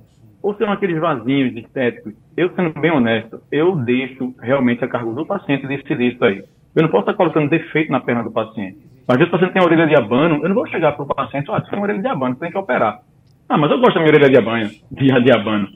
ou 0.42 0.54
são 0.56 0.70
aqueles 0.70 0.99
vasinhos 0.99 1.56
estéticos, 1.56 2.14
eu 2.37 2.50
sendo 2.54 2.78
bem 2.80 2.90
honesto, 2.90 3.40
eu 3.50 3.76
deixo 3.76 4.34
realmente 4.40 4.84
a 4.84 4.88
cargo 4.88 5.12
do 5.12 5.25
paciente 5.25 5.66
decidir 5.66 6.14
isso 6.14 6.25
aí. 6.25 6.42
Eu 6.75 6.82
não 6.82 6.88
posso 6.88 7.02
estar 7.02 7.14
colocando 7.14 7.50
defeito 7.50 7.92
na 7.92 8.00
perna 8.00 8.25
do 8.25 8.32
paciente. 8.32 8.78
Às 9.06 9.16
vezes 9.16 9.28
o 9.28 9.32
paciente 9.32 9.52
tem 9.52 9.62
orelha 9.62 9.87
de 9.87 9.94
abano, 9.94 10.40
eu 10.42 10.49
não 10.49 10.54
vou 10.54 10.66
chegar 10.66 10.92
para 10.92 11.04
o 11.04 11.14
paciente, 11.14 11.50
olha, 11.50 11.62
você 11.62 11.70
tem 11.70 11.78
uma 11.78 11.84
orelha 11.84 12.00
de 12.00 12.08
abano, 12.08 12.34
você 12.34 12.40
tem 12.40 12.50
que 12.50 12.58
operar. 12.58 13.00
Ah, 13.49 13.58
mas 13.58 13.70
eu 13.70 13.78
gosto 13.78 13.94
da 13.94 14.00
minha 14.00 14.12
orelha 14.12 14.30
de 14.30 14.38
abano, 14.38 14.70
de, 14.90 15.06
de 15.06 15.32
abano. 15.32 15.68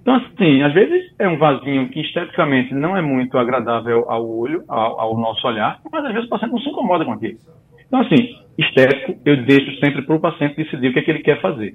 Então, 0.00 0.14
assim, 0.16 0.62
às 0.62 0.72
vezes 0.72 1.14
é 1.18 1.26
um 1.26 1.38
vasinho 1.38 1.88
que 1.88 2.00
esteticamente 2.00 2.74
não 2.74 2.96
é 2.96 3.02
muito 3.02 3.38
agradável 3.38 4.04
ao 4.08 4.28
olho, 4.28 4.62
ao, 4.68 5.00
ao 5.00 5.18
nosso 5.18 5.46
olhar, 5.46 5.80
mas 5.90 6.04
às 6.04 6.12
vezes 6.12 6.26
o 6.26 6.30
paciente 6.30 6.52
não 6.52 6.60
se 6.60 6.68
incomoda 6.68 7.04
com 7.04 7.12
aquilo. 7.12 7.38
Então, 7.86 8.00
assim, 8.00 8.36
estético, 8.58 9.16
eu 9.24 9.42
deixo 9.44 9.78
sempre 9.80 10.02
para 10.02 10.14
o 10.14 10.20
paciente 10.20 10.56
decidir 10.56 10.88
o 10.88 10.92
que, 10.92 10.98
é 10.98 11.02
que 11.02 11.10
ele 11.10 11.22
quer 11.22 11.40
fazer. 11.40 11.72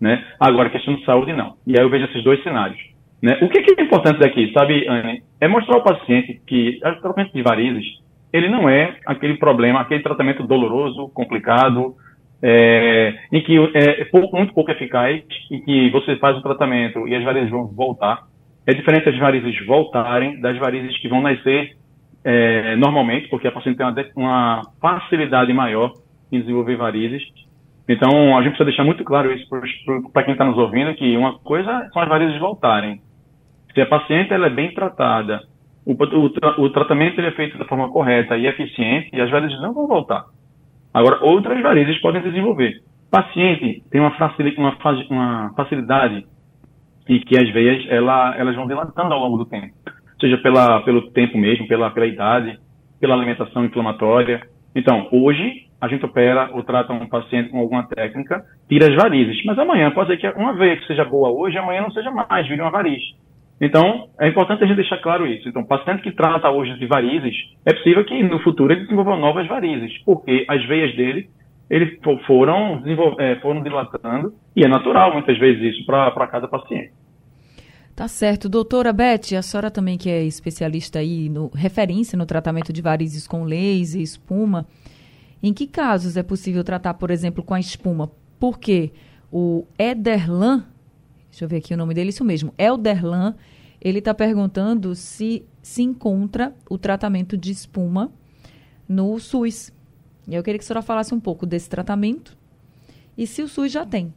Né? 0.00 0.24
Agora, 0.38 0.70
questão 0.70 0.94
de 0.94 1.04
saúde, 1.04 1.32
não. 1.32 1.54
E 1.66 1.78
aí 1.78 1.84
eu 1.84 1.90
vejo 1.90 2.04
esses 2.04 2.22
dois 2.22 2.42
cenários. 2.42 2.78
Né? 3.22 3.38
O 3.42 3.48
que, 3.48 3.62
que 3.62 3.80
é 3.80 3.84
importante 3.84 4.20
daqui, 4.20 4.52
sabe, 4.52 4.86
Anne? 4.88 5.22
É 5.40 5.48
mostrar 5.48 5.76
ao 5.76 5.82
paciente 5.84 6.40
que 6.46 6.78
o 6.78 7.00
tratamento 7.00 7.32
de 7.32 7.42
varizes, 7.42 7.84
ele 8.32 8.48
não 8.48 8.68
é 8.68 8.96
aquele 9.06 9.36
problema, 9.38 9.80
aquele 9.80 10.02
tratamento 10.02 10.46
doloroso, 10.46 11.08
complicado, 11.08 11.94
é, 12.42 13.14
em 13.32 13.42
que 13.42 13.56
é 13.74 14.04
pouco, 14.06 14.36
muito 14.36 14.52
pouco 14.52 14.70
eficaz 14.70 15.22
e 15.50 15.58
que 15.60 15.90
você 15.90 16.16
faz 16.16 16.36
o 16.36 16.42
tratamento 16.42 17.08
e 17.08 17.14
as 17.14 17.24
varizes 17.24 17.50
vão 17.50 17.66
voltar. 17.66 18.24
É 18.66 18.74
diferente 18.74 19.08
as 19.08 19.18
varizes 19.18 19.64
voltarem 19.66 20.40
das 20.40 20.58
varizes 20.58 20.98
que 20.98 21.08
vão 21.08 21.22
nascer 21.22 21.76
é, 22.24 22.76
normalmente, 22.76 23.28
porque 23.28 23.48
a 23.48 23.52
paciente 23.52 23.76
tem 23.76 23.86
uma, 23.86 24.04
uma 24.16 24.62
facilidade 24.80 25.52
maior 25.52 25.92
em 26.30 26.40
desenvolver 26.40 26.76
varizes 26.76 27.22
então, 27.88 28.36
a 28.36 28.42
gente 28.42 28.56
precisa 28.56 28.64
deixar 28.64 28.84
muito 28.84 29.04
claro 29.04 29.32
isso 29.32 29.48
para 30.12 30.24
quem 30.24 30.32
está 30.32 30.44
nos 30.44 30.58
ouvindo, 30.58 30.94
que 30.94 31.16
uma 31.16 31.38
coisa 31.38 31.88
são 31.92 32.02
as 32.02 32.08
varizes 32.08 32.38
voltarem. 32.40 33.00
Se 33.72 33.80
a 33.80 33.86
paciente 33.86 34.32
ela 34.32 34.46
é 34.46 34.50
bem 34.50 34.72
tratada 34.74 35.40
o, 35.86 35.92
o, 35.92 36.64
o 36.64 36.70
tratamento 36.70 37.20
é 37.20 37.30
feito 37.30 37.56
da 37.56 37.64
forma 37.64 37.88
correta 37.90 38.36
e 38.36 38.46
eficiente 38.46 39.08
e 39.12 39.20
as 39.20 39.30
varizes 39.30 39.60
não 39.60 39.72
vão 39.72 39.86
voltar. 39.86 40.24
Agora, 40.92 41.24
outras 41.24 41.62
varizes 41.62 42.00
podem 42.00 42.22
se 42.22 42.28
desenvolver. 42.28 42.82
O 43.06 43.10
paciente 43.10 43.84
tem 43.88 44.00
uma, 44.00 44.10
facilidade, 44.12 45.06
uma 45.08 45.52
facilidade 45.54 46.26
em 47.08 47.20
que 47.20 47.38
as 47.38 47.48
veias 47.52 47.86
ela, 47.88 48.34
elas 48.36 48.56
vão 48.56 48.66
dilatando 48.66 49.14
ao 49.14 49.20
longo 49.20 49.38
do 49.38 49.46
tempo, 49.46 49.72
seja 50.20 50.36
pela, 50.38 50.80
pelo 50.80 51.12
tempo 51.12 51.38
mesmo, 51.38 51.68
pela, 51.68 51.88
pela 51.90 52.06
idade, 52.06 52.58
pela 53.00 53.14
alimentação 53.14 53.64
inflamatória. 53.64 54.40
Então, 54.74 55.08
hoje, 55.12 55.65
a 55.80 55.88
gente 55.88 56.04
opera 56.04 56.50
ou 56.52 56.62
trata 56.62 56.92
um 56.92 57.08
paciente 57.08 57.50
com 57.50 57.58
alguma 57.58 57.86
técnica, 57.86 58.44
tira 58.68 58.88
as 58.88 58.94
varizes. 58.94 59.44
Mas 59.44 59.58
amanhã, 59.58 59.90
pode 59.90 60.10
ser 60.10 60.16
que 60.16 60.38
uma 60.38 60.54
veia 60.54 60.76
que 60.76 60.86
seja 60.86 61.04
boa 61.04 61.30
hoje, 61.30 61.58
amanhã 61.58 61.82
não 61.82 61.90
seja 61.90 62.10
mais, 62.10 62.48
vire 62.48 62.60
uma 62.60 62.70
variz. 62.70 63.02
Então, 63.60 64.08
é 64.20 64.28
importante 64.28 64.64
a 64.64 64.66
gente 64.66 64.76
deixar 64.76 64.98
claro 64.98 65.26
isso. 65.26 65.48
Então, 65.48 65.64
paciente 65.64 66.02
que 66.02 66.12
trata 66.12 66.50
hoje 66.50 66.78
de 66.78 66.86
varizes, 66.86 67.34
é 67.64 67.72
possível 67.72 68.04
que 68.04 68.22
no 68.22 68.38
futuro 68.40 68.72
ele 68.72 68.82
desenvolva 68.82 69.16
novas 69.16 69.46
varizes, 69.46 69.96
porque 70.04 70.44
as 70.48 70.64
veias 70.66 70.94
dele 70.94 71.28
eles 71.68 71.98
foram, 72.26 72.82
é, 73.18 73.36
foram 73.40 73.62
dilatando, 73.62 74.32
e 74.54 74.64
é 74.64 74.68
natural 74.68 75.12
muitas 75.12 75.36
vezes 75.38 75.74
isso 75.74 75.84
para 75.84 76.26
cada 76.28 76.46
paciente. 76.46 76.92
Tá 77.94 78.06
certo. 78.06 78.48
Doutora 78.48 78.92
Beth, 78.92 79.34
a 79.36 79.42
senhora 79.42 79.70
também 79.70 79.96
que 79.96 80.10
é 80.10 80.22
especialista 80.22 80.98
aí, 80.98 81.28
no, 81.28 81.48
referência 81.48 82.16
no 82.16 82.26
tratamento 82.26 82.72
de 82.72 82.82
varizes 82.82 83.26
com 83.26 83.42
laser, 83.42 84.00
espuma, 84.00 84.66
em 85.42 85.52
que 85.52 85.66
casos 85.66 86.16
é 86.16 86.22
possível 86.22 86.64
tratar, 86.64 86.94
por 86.94 87.10
exemplo, 87.10 87.42
com 87.42 87.54
a 87.54 87.60
espuma? 87.60 88.10
Porque 88.38 88.92
o 89.30 89.64
Ederlan, 89.78 90.66
deixa 91.30 91.44
eu 91.44 91.48
ver 91.48 91.58
aqui 91.58 91.74
o 91.74 91.76
nome 91.76 91.94
dele, 91.94 92.10
isso 92.10 92.24
mesmo, 92.24 92.52
Elderlan, 92.58 93.34
ele 93.80 93.98
está 93.98 94.14
perguntando 94.14 94.94
se 94.94 95.44
se 95.62 95.82
encontra 95.82 96.54
o 96.70 96.78
tratamento 96.78 97.36
de 97.36 97.50
espuma 97.50 98.12
no 98.88 99.18
SUS. 99.18 99.72
E 100.28 100.34
eu 100.34 100.42
queria 100.42 100.58
que 100.58 100.64
a 100.64 100.66
senhora 100.66 100.80
falasse 100.80 101.12
um 101.12 101.18
pouco 101.18 101.44
desse 101.44 101.68
tratamento 101.68 102.38
e 103.18 103.26
se 103.26 103.42
o 103.42 103.48
SUS 103.48 103.72
já 103.72 103.84
tem. 103.84 104.14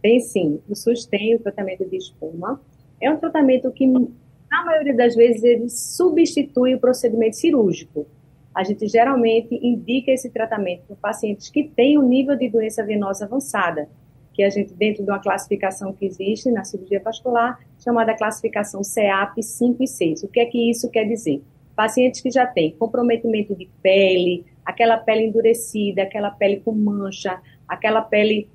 Tem 0.00 0.18
sim. 0.18 0.60
O 0.66 0.74
SUS 0.74 1.04
tem 1.04 1.36
o 1.36 1.40
tratamento 1.40 1.84
de 1.84 1.96
espuma. 1.96 2.58
É 2.98 3.10
um 3.10 3.18
tratamento 3.18 3.70
que, 3.70 3.86
na 3.86 4.64
maioria 4.64 4.96
das 4.96 5.14
vezes, 5.14 5.44
ele 5.44 5.68
substitui 5.68 6.74
o 6.74 6.80
procedimento 6.80 7.36
cirúrgico. 7.36 8.06
A 8.54 8.64
gente 8.64 8.86
geralmente 8.88 9.54
indica 9.54 10.10
esse 10.10 10.30
tratamento 10.30 10.82
para 10.86 10.96
pacientes 10.96 11.48
que 11.48 11.64
têm 11.64 11.98
um 11.98 12.08
nível 12.08 12.36
de 12.36 12.48
doença 12.48 12.84
venosa 12.84 13.24
avançada, 13.24 13.88
que 14.32 14.42
a 14.42 14.50
gente, 14.50 14.74
dentro 14.74 15.04
de 15.04 15.10
uma 15.10 15.20
classificação 15.20 15.92
que 15.92 16.04
existe 16.04 16.50
na 16.50 16.64
cirurgia 16.64 17.00
vascular, 17.00 17.60
chamada 17.78 18.16
classificação 18.16 18.82
CEAP 18.82 19.42
5 19.42 19.82
e 19.82 19.86
6. 19.86 20.22
O 20.24 20.28
que 20.28 20.40
é 20.40 20.46
que 20.46 20.70
isso 20.70 20.90
quer 20.90 21.04
dizer? 21.04 21.42
Pacientes 21.76 22.20
que 22.20 22.30
já 22.30 22.46
têm 22.46 22.72
comprometimento 22.72 23.54
de 23.54 23.68
pele, 23.82 24.44
aquela 24.64 24.98
pele 24.98 25.26
endurecida, 25.26 26.02
aquela 26.02 26.30
pele 26.30 26.60
com 26.60 26.72
mancha, 26.72 27.40
aquela 27.68 28.02
pele 28.02 28.48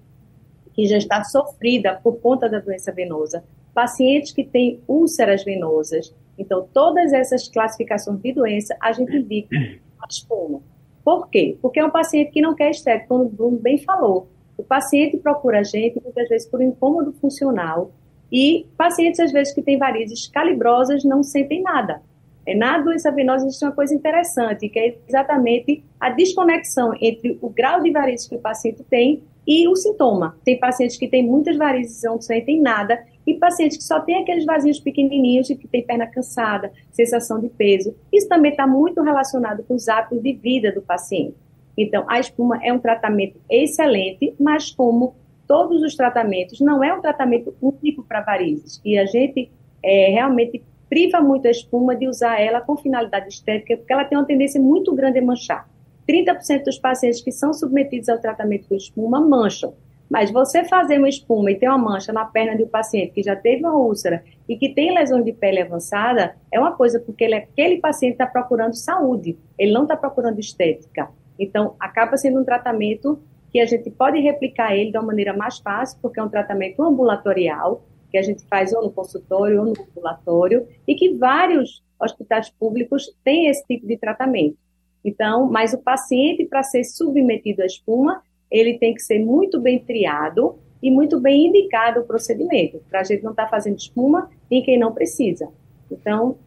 que 0.73 0.85
já 0.85 0.97
está 0.97 1.23
sofrida 1.23 1.99
por 2.03 2.19
conta 2.19 2.49
da 2.49 2.59
doença 2.59 2.91
venosa, 2.91 3.43
pacientes 3.73 4.31
que 4.31 4.43
têm 4.43 4.81
úlceras 4.87 5.43
venosas. 5.43 6.13
Então, 6.37 6.67
todas 6.73 7.13
essas 7.13 7.47
classificações 7.47 8.19
de 8.21 8.33
doença, 8.33 8.75
a 8.81 8.91
gente 8.91 9.15
indica 9.15 9.55
a 10.01 10.07
espuma. 10.09 10.61
Por 11.03 11.29
quê? 11.29 11.57
Porque 11.61 11.79
é 11.79 11.85
um 11.85 11.91
paciente 11.91 12.31
que 12.31 12.41
não 12.41 12.55
quer 12.55 12.71
estética, 12.71 13.07
como 13.07 13.25
o 13.25 13.29
Bruno 13.29 13.57
bem 13.57 13.77
falou. 13.77 14.27
O 14.57 14.63
paciente 14.63 15.17
procura 15.17 15.59
a 15.59 15.63
gente, 15.63 16.01
muitas 16.01 16.27
vezes, 16.27 16.47
por 16.47 16.61
incômodo 16.61 17.13
funcional, 17.13 17.91
e 18.31 18.65
pacientes, 18.77 19.19
às 19.19 19.31
vezes, 19.31 19.53
que 19.53 19.61
têm 19.61 19.77
varizes 19.77 20.27
calibrosas 20.27 21.03
não 21.03 21.21
sentem 21.21 21.61
nada. 21.61 22.01
É, 22.45 22.55
na 22.55 22.77
doença 22.79 23.11
venosa 23.11 23.45
existe 23.45 23.65
uma 23.65 23.71
coisa 23.71 23.93
interessante, 23.93 24.69
que 24.69 24.79
é 24.79 24.97
exatamente 25.07 25.83
a 25.99 26.09
desconexão 26.09 26.93
entre 27.01 27.37
o 27.41 27.49
grau 27.49 27.81
de 27.81 27.91
varizes 27.91 28.27
que 28.27 28.35
o 28.35 28.39
paciente 28.39 28.83
tem 28.83 29.23
e 29.47 29.67
o 29.67 29.75
sintoma. 29.75 30.37
Tem 30.43 30.59
pacientes 30.59 30.97
que 30.97 31.07
têm 31.07 31.23
muitas 31.25 31.57
varizes 31.57 32.03
e 32.03 32.05
não 32.05 32.21
sentem 32.21 32.61
nada, 32.61 33.03
e 33.25 33.33
pacientes 33.33 33.77
que 33.77 33.83
só 33.83 33.99
têm 33.99 34.21
aqueles 34.21 34.45
vasinhos 34.45 34.79
pequenininhos 34.79 35.47
que 35.47 35.67
têm 35.67 35.85
perna 35.85 36.05
cansada, 36.07 36.71
sensação 36.91 37.39
de 37.39 37.49
peso. 37.49 37.95
Isso 38.11 38.27
também 38.27 38.51
está 38.51 38.67
muito 38.67 39.01
relacionado 39.01 39.63
com 39.63 39.73
os 39.73 39.87
hábitos 39.87 40.21
de 40.21 40.33
vida 40.33 40.71
do 40.71 40.81
paciente. 40.81 41.35
Então, 41.77 42.05
a 42.07 42.19
espuma 42.19 42.59
é 42.63 42.71
um 42.71 42.79
tratamento 42.79 43.39
excelente, 43.49 44.33
mas 44.39 44.71
como 44.71 45.15
todos 45.47 45.81
os 45.81 45.95
tratamentos, 45.95 46.59
não 46.59 46.83
é 46.83 46.93
um 46.93 47.01
tratamento 47.01 47.53
único 47.61 48.03
para 48.03 48.21
varizes. 48.21 48.81
E 48.83 48.97
a 48.97 49.05
gente 49.05 49.51
é, 49.83 50.09
realmente 50.09 50.63
priva 50.89 51.19
muito 51.19 51.47
a 51.47 51.51
espuma 51.51 51.95
de 51.95 52.07
usar 52.07 52.39
ela 52.39 52.61
com 52.61 52.77
finalidade 52.77 53.27
estética, 53.27 53.77
porque 53.77 53.91
ela 53.91 54.05
tem 54.05 54.17
uma 54.17 54.25
tendência 54.25 54.61
muito 54.61 54.93
grande 54.93 55.19
a 55.19 55.21
manchar. 55.21 55.69
30% 56.07 56.63
dos 56.63 56.77
pacientes 56.77 57.21
que 57.21 57.31
são 57.31 57.53
submetidos 57.53 58.09
ao 58.09 58.19
tratamento 58.19 58.67
com 58.67 58.75
espuma 58.75 59.19
mancham. 59.19 59.73
Mas 60.09 60.31
você 60.31 60.63
fazer 60.63 60.97
uma 60.97 61.09
espuma 61.09 61.51
e 61.51 61.55
ter 61.55 61.67
uma 61.67 61.77
mancha 61.77 62.13
na 62.13 62.25
perna 62.25 62.55
de 62.55 62.63
um 62.63 62.67
paciente 62.67 63.13
que 63.13 63.23
já 63.23 63.35
teve 63.35 63.63
uma 63.63 63.77
úlcera 63.77 64.23
e 64.47 64.55
que 64.55 64.69
tem 64.69 64.93
lesões 64.93 65.25
de 65.25 65.33
pele 65.33 65.61
avançada, 65.61 66.35
é 66.51 66.59
uma 66.59 66.73
coisa, 66.73 66.99
porque 66.99 67.23
ele, 67.23 67.35
aquele 67.35 67.77
paciente 67.77 68.13
está 68.13 68.27
procurando 68.27 68.75
saúde, 68.75 69.37
ele 69.57 69.71
não 69.71 69.83
está 69.83 69.97
procurando 69.97 70.39
estética. 70.39 71.09
Então, 71.39 71.75
acaba 71.79 72.17
sendo 72.17 72.39
um 72.39 72.45
tratamento 72.45 73.19
que 73.51 73.59
a 73.59 73.65
gente 73.65 73.89
pode 73.89 74.19
replicar 74.19 74.75
ele 74.75 74.91
de 74.91 74.97
uma 74.97 75.07
maneira 75.07 75.33
mais 75.33 75.59
fácil, 75.59 75.97
porque 76.01 76.19
é 76.19 76.23
um 76.23 76.29
tratamento 76.29 76.83
ambulatorial, 76.83 77.83
que 78.11 78.17
a 78.17 78.21
gente 78.21 78.45
faz 78.47 78.73
ou 78.73 78.83
no 78.83 78.91
consultório 78.91 79.59
ou 79.59 79.65
no 79.65 79.73
ambulatório, 79.81 80.67
e 80.87 80.93
que 80.93 81.15
vários 81.15 81.83
hospitais 81.99 82.49
públicos 82.49 83.13
têm 83.23 83.47
esse 83.47 83.65
tipo 83.65 83.87
de 83.87 83.97
tratamento. 83.97 84.57
Então, 85.03 85.49
mas 85.49 85.73
o 85.73 85.77
paciente, 85.77 86.45
para 86.45 86.63
ser 86.63 86.83
submetido 86.83 87.61
à 87.61 87.65
espuma, 87.65 88.21
ele 88.49 88.77
tem 88.77 88.93
que 88.93 89.01
ser 89.01 89.19
muito 89.19 89.59
bem 89.59 89.79
triado 89.79 90.57
e 90.81 90.91
muito 90.91 91.19
bem 91.19 91.47
indicado 91.47 92.01
o 92.01 92.03
procedimento, 92.03 92.81
para 92.89 92.99
a 92.99 93.03
gente 93.03 93.23
não 93.23 93.31
estar 93.31 93.45
tá 93.45 93.49
fazendo 93.49 93.77
espuma 93.77 94.29
em 94.51 94.61
quem 94.61 94.77
não 94.77 94.93
precisa. 94.93 95.49
Então, 95.91 96.37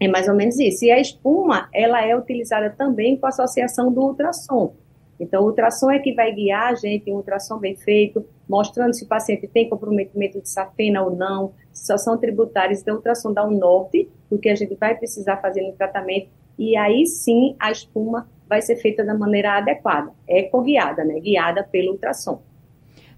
é 0.00 0.08
mais 0.08 0.28
ou 0.28 0.34
menos 0.34 0.58
isso. 0.58 0.84
E 0.84 0.90
a 0.90 0.98
espuma, 0.98 1.68
ela 1.72 2.04
é 2.04 2.16
utilizada 2.16 2.70
também 2.70 3.16
com 3.16 3.26
associação 3.26 3.92
do 3.92 4.00
ultrassom. 4.00 4.74
Então, 5.18 5.42
o 5.42 5.46
ultrassom 5.46 5.90
é 5.90 5.98
que 5.98 6.12
vai 6.12 6.32
guiar 6.32 6.72
a 6.72 6.74
gente, 6.74 7.10
um 7.10 7.16
ultrassom 7.16 7.58
bem 7.58 7.76
feito, 7.76 8.24
mostrando 8.48 8.94
se 8.94 9.04
o 9.04 9.08
paciente 9.08 9.46
tem 9.46 9.68
comprometimento 9.68 10.40
de 10.40 10.48
safena 10.48 11.02
ou 11.02 11.14
não, 11.14 11.52
se 11.72 11.96
são 11.98 12.18
tributários. 12.18 12.80
Então, 12.80 12.94
o 12.94 12.96
ultrassom 12.98 13.32
dá 13.32 13.46
um 13.46 13.56
norte 13.56 14.08
do 14.30 14.38
que 14.38 14.48
a 14.48 14.54
gente 14.54 14.74
vai 14.74 14.96
precisar 14.96 15.36
fazer 15.38 15.62
no 15.62 15.72
tratamento, 15.72 16.28
e 16.58 16.76
aí 16.76 17.06
sim 17.06 17.54
a 17.58 17.70
espuma 17.70 18.28
vai 18.54 18.62
ser 18.62 18.76
feita 18.76 19.04
da 19.04 19.14
maneira 19.14 19.58
adequada, 19.58 20.12
ecoguiada, 20.28 21.04
né? 21.04 21.18
Guiada 21.18 21.64
pelo 21.64 21.92
ultrassom. 21.92 22.40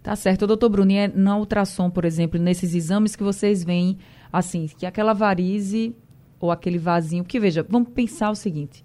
Tá 0.03 0.17
certo, 0.17 0.47
doutor 0.47 0.71
Bruno, 0.71 0.93
e 0.93 0.97
é 0.97 1.09
na 1.09 1.37
ultrassom, 1.37 1.91
por 1.91 2.05
exemplo, 2.05 2.41
nesses 2.41 2.75
exames 2.75 3.15
que 3.15 3.23
vocês 3.23 3.63
veem, 3.63 3.99
assim, 4.33 4.67
que 4.67 4.87
aquela 4.87 5.13
varize 5.13 5.95
ou 6.41 6.51
aquele 6.51 6.79
vasinho, 6.79 7.23
porque 7.23 7.39
veja, 7.41 7.67
vamos 7.69 7.91
pensar 7.91 8.31
o 8.31 8.35
seguinte, 8.35 8.85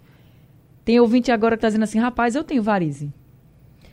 tem 0.83 0.99
ouvinte 0.99 1.31
agora 1.31 1.55
que 1.55 1.59
está 1.59 1.69
dizendo 1.69 1.83
assim, 1.83 1.99
rapaz, 1.99 2.35
eu 2.35 2.43
tenho 2.43 2.63
varize. 2.63 3.13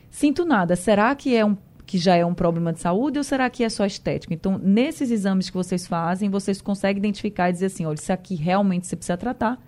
Sinto 0.09 0.43
nada. 0.43 0.75
Será 0.75 1.13
que 1.15 1.35
é 1.35 1.45
um 1.45 1.55
que 1.85 1.97
já 1.97 2.15
é 2.15 2.23
um 2.23 2.35
problema 2.35 2.71
de 2.71 2.79
saúde 2.79 3.17
ou 3.17 3.23
será 3.23 3.49
que 3.49 3.63
é 3.63 3.69
só 3.69 3.83
estético? 3.83 4.31
Então, 4.31 4.59
nesses 4.59 5.09
exames 5.09 5.49
que 5.49 5.57
vocês 5.57 5.87
fazem, 5.87 6.29
vocês 6.29 6.61
conseguem 6.61 6.99
identificar 6.99 7.49
e 7.49 7.53
dizer 7.53 7.65
assim, 7.65 7.83
olha, 7.83 7.95
isso 7.95 8.13
aqui 8.13 8.35
realmente 8.35 8.85
você 8.85 8.95
precisa 8.95 9.17
tratar, 9.17 9.59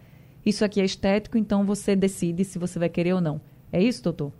isso 0.45 0.65
aqui 0.65 0.81
é 0.81 0.85
estético, 0.85 1.37
então 1.37 1.65
você 1.65 1.95
decide 1.95 2.43
se 2.43 2.57
você 2.57 2.79
vai 2.79 2.89
querer 2.89 3.13
ou 3.13 3.21
não. 3.21 3.39
É 3.71 3.81
isso, 3.81 4.03
doutor? 4.03 4.31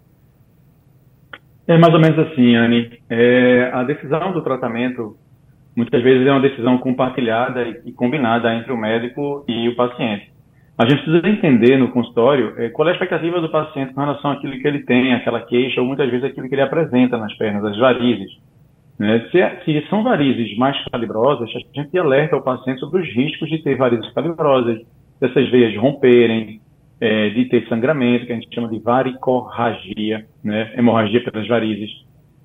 É 1.68 1.78
mais 1.78 1.94
ou 1.94 2.00
menos 2.00 2.18
assim, 2.20 2.56
Anne. 2.56 3.00
É, 3.10 3.70
a 3.74 3.84
decisão 3.84 4.34
do 4.34 4.42
tratamento, 4.42 5.16
muitas 5.76 6.02
vezes, 6.04 6.26
é 6.28 6.32
uma 6.32 6.42
decisão 6.42 6.78
compartilhada 6.80 7.82
e 7.86 7.92
combinada 7.92 8.54
entre 8.56 8.74
o 8.74 8.78
médico 8.78 9.46
e 9.48 9.70
o 9.70 9.76
paciente. 9.76 10.32
A 10.78 10.90
gente 10.90 11.04
precisa 11.04 11.30
entender 11.30 11.78
no 11.78 11.92
consultório 11.92 12.56
é, 12.58 12.70
qual 12.70 12.88
é 12.88 12.92
a 12.92 12.94
expectativa 12.94 13.40
do 13.40 13.50
paciente 13.50 13.94
com 13.94 14.02
relação 14.02 14.32
àquilo 14.32 14.60
que 14.60 14.68
ele 14.68 14.80
tem, 14.80 15.14
aquela 15.14 15.42
queixa, 15.42 15.80
ou 15.80 15.86
muitas 15.86 16.10
vezes 16.10 16.26
aquilo 16.26 16.50
que 16.50 16.56
ele 16.56 16.62
apresenta 16.64 17.18
nas 17.18 17.34
pernas, 17.38 17.64
as 17.64 17.78
varizes. 17.78 18.32
Né? 18.98 19.28
Se, 19.32 19.40
é, 19.40 19.62
se, 19.64 19.88
são 19.90 20.04
varizes 20.04 20.58
mais 20.58 20.76
calibrosas, 20.86 21.50
a 21.50 21.82
gente 21.82 21.98
alerta 21.98 22.36
o 22.36 22.42
paciente 22.42 22.80
sobre 22.80 23.02
os 23.02 23.08
riscos 23.16 23.50
de 23.50 23.60
ter 23.60 23.76
varizes 23.78 24.12
calibrosas, 24.14 24.82
dessas 25.22 25.50
veias 25.50 25.76
romperem, 25.78 26.60
é, 27.00 27.30
de 27.30 27.46
ter 27.46 27.68
sangramento, 27.68 28.26
que 28.26 28.34
a 28.34 28.36
gente 28.36 28.54
chama 28.54 28.68
de 28.68 28.80
varicorragia, 28.80 30.26
né? 30.44 30.74
hemorragia 30.78 31.24
pelas 31.24 31.48
varizes. 31.48 31.90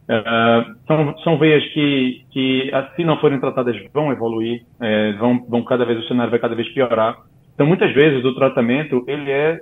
Uh, 0.09 0.77
são, 0.87 1.19
são 1.19 1.39
veias 1.39 1.65
que, 1.73 2.25
que, 2.31 2.71
se 2.95 3.05
não 3.05 3.19
forem 3.19 3.41
tratadas, 3.41 3.77
vão 3.93 4.13
evoluir, 4.13 4.63
é, 4.81 5.13
vão, 5.15 5.45
vão 5.49 5.65
cada 5.65 5.85
vez, 5.85 5.99
o 5.99 6.07
cenário 6.07 6.31
vai 6.31 6.39
cada 6.39 6.55
vez 6.55 6.69
piorar. 6.73 7.17
Então, 7.55 7.67
muitas 7.67 7.93
vezes, 7.93 8.25
o 8.25 8.35
tratamento, 8.35 9.05
ele 9.09 9.31
é, 9.31 9.59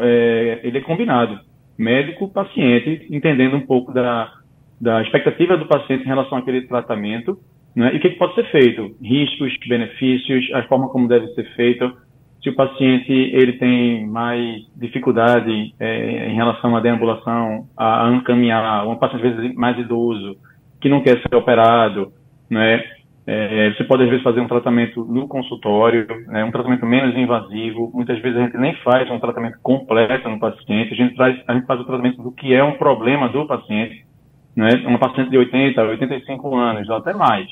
é 0.00 0.60
ele 0.62 0.78
é 0.78 0.80
combinado. 0.80 1.38
Médico, 1.78 2.32
paciente, 2.32 3.06
entendendo 3.10 3.56
um 3.56 3.66
pouco 3.66 3.92
da, 3.92 4.32
da 4.80 5.02
expectativa 5.02 5.56
do 5.56 5.66
paciente 5.66 6.04
em 6.04 6.08
relação 6.08 6.38
àquele 6.38 6.66
tratamento 6.66 7.38
Né? 7.74 7.94
E 7.94 7.96
o 7.96 8.00
que, 8.00 8.10
que 8.10 8.18
pode 8.18 8.34
ser 8.34 8.50
feito? 8.50 8.96
Riscos, 9.02 9.54
benefícios, 9.68 10.52
a 10.54 10.62
forma 10.64 10.88
como 10.88 11.08
deve 11.08 11.28
ser 11.34 11.44
feito. 11.54 11.92
Se 12.42 12.48
o 12.48 12.54
paciente 12.56 13.12
ele 13.12 13.52
tem 13.52 14.06
mais 14.06 14.62
dificuldade 14.76 15.74
é, 15.78 16.28
em 16.28 16.34
relação 16.34 16.74
à 16.74 16.80
deambulação, 16.80 17.68
a, 17.76 18.08
a 18.08 18.20
caminhar, 18.22 18.86
um 18.88 18.96
paciente 18.96 19.26
às 19.26 19.36
vezes 19.36 19.54
mais 19.54 19.78
idoso, 19.78 20.36
que 20.80 20.88
não 20.88 21.02
quer 21.02 21.20
ser 21.22 21.36
operado, 21.36 22.12
né? 22.50 22.82
É, 23.24 23.70
você 23.70 23.84
pode, 23.84 24.02
às 24.02 24.08
vezes, 24.08 24.24
fazer 24.24 24.40
um 24.40 24.48
tratamento 24.48 25.04
no 25.04 25.28
consultório, 25.28 26.06
né, 26.26 26.44
um 26.44 26.50
tratamento 26.50 26.84
menos 26.84 27.16
invasivo. 27.16 27.90
Muitas 27.94 28.18
vezes 28.20 28.36
a 28.36 28.42
gente 28.42 28.58
nem 28.58 28.74
faz 28.82 29.08
um 29.10 29.20
tratamento 29.20 29.58
completo 29.62 30.28
no 30.28 30.40
paciente, 30.40 30.92
a 30.92 30.96
gente, 30.96 31.14
traz, 31.14 31.40
a 31.46 31.54
gente 31.54 31.66
faz 31.66 31.80
o 31.80 31.84
tratamento 31.84 32.20
do 32.20 32.32
que 32.32 32.52
é 32.52 32.64
um 32.64 32.72
problema 32.72 33.28
do 33.28 33.46
paciente. 33.46 34.04
Né, 34.54 34.68
uma 34.84 34.98
paciente 34.98 35.30
de 35.30 35.38
80, 35.38 35.80
85 35.80 36.56
anos, 36.56 36.88
ou 36.88 36.96
até 36.96 37.14
mais, 37.14 37.48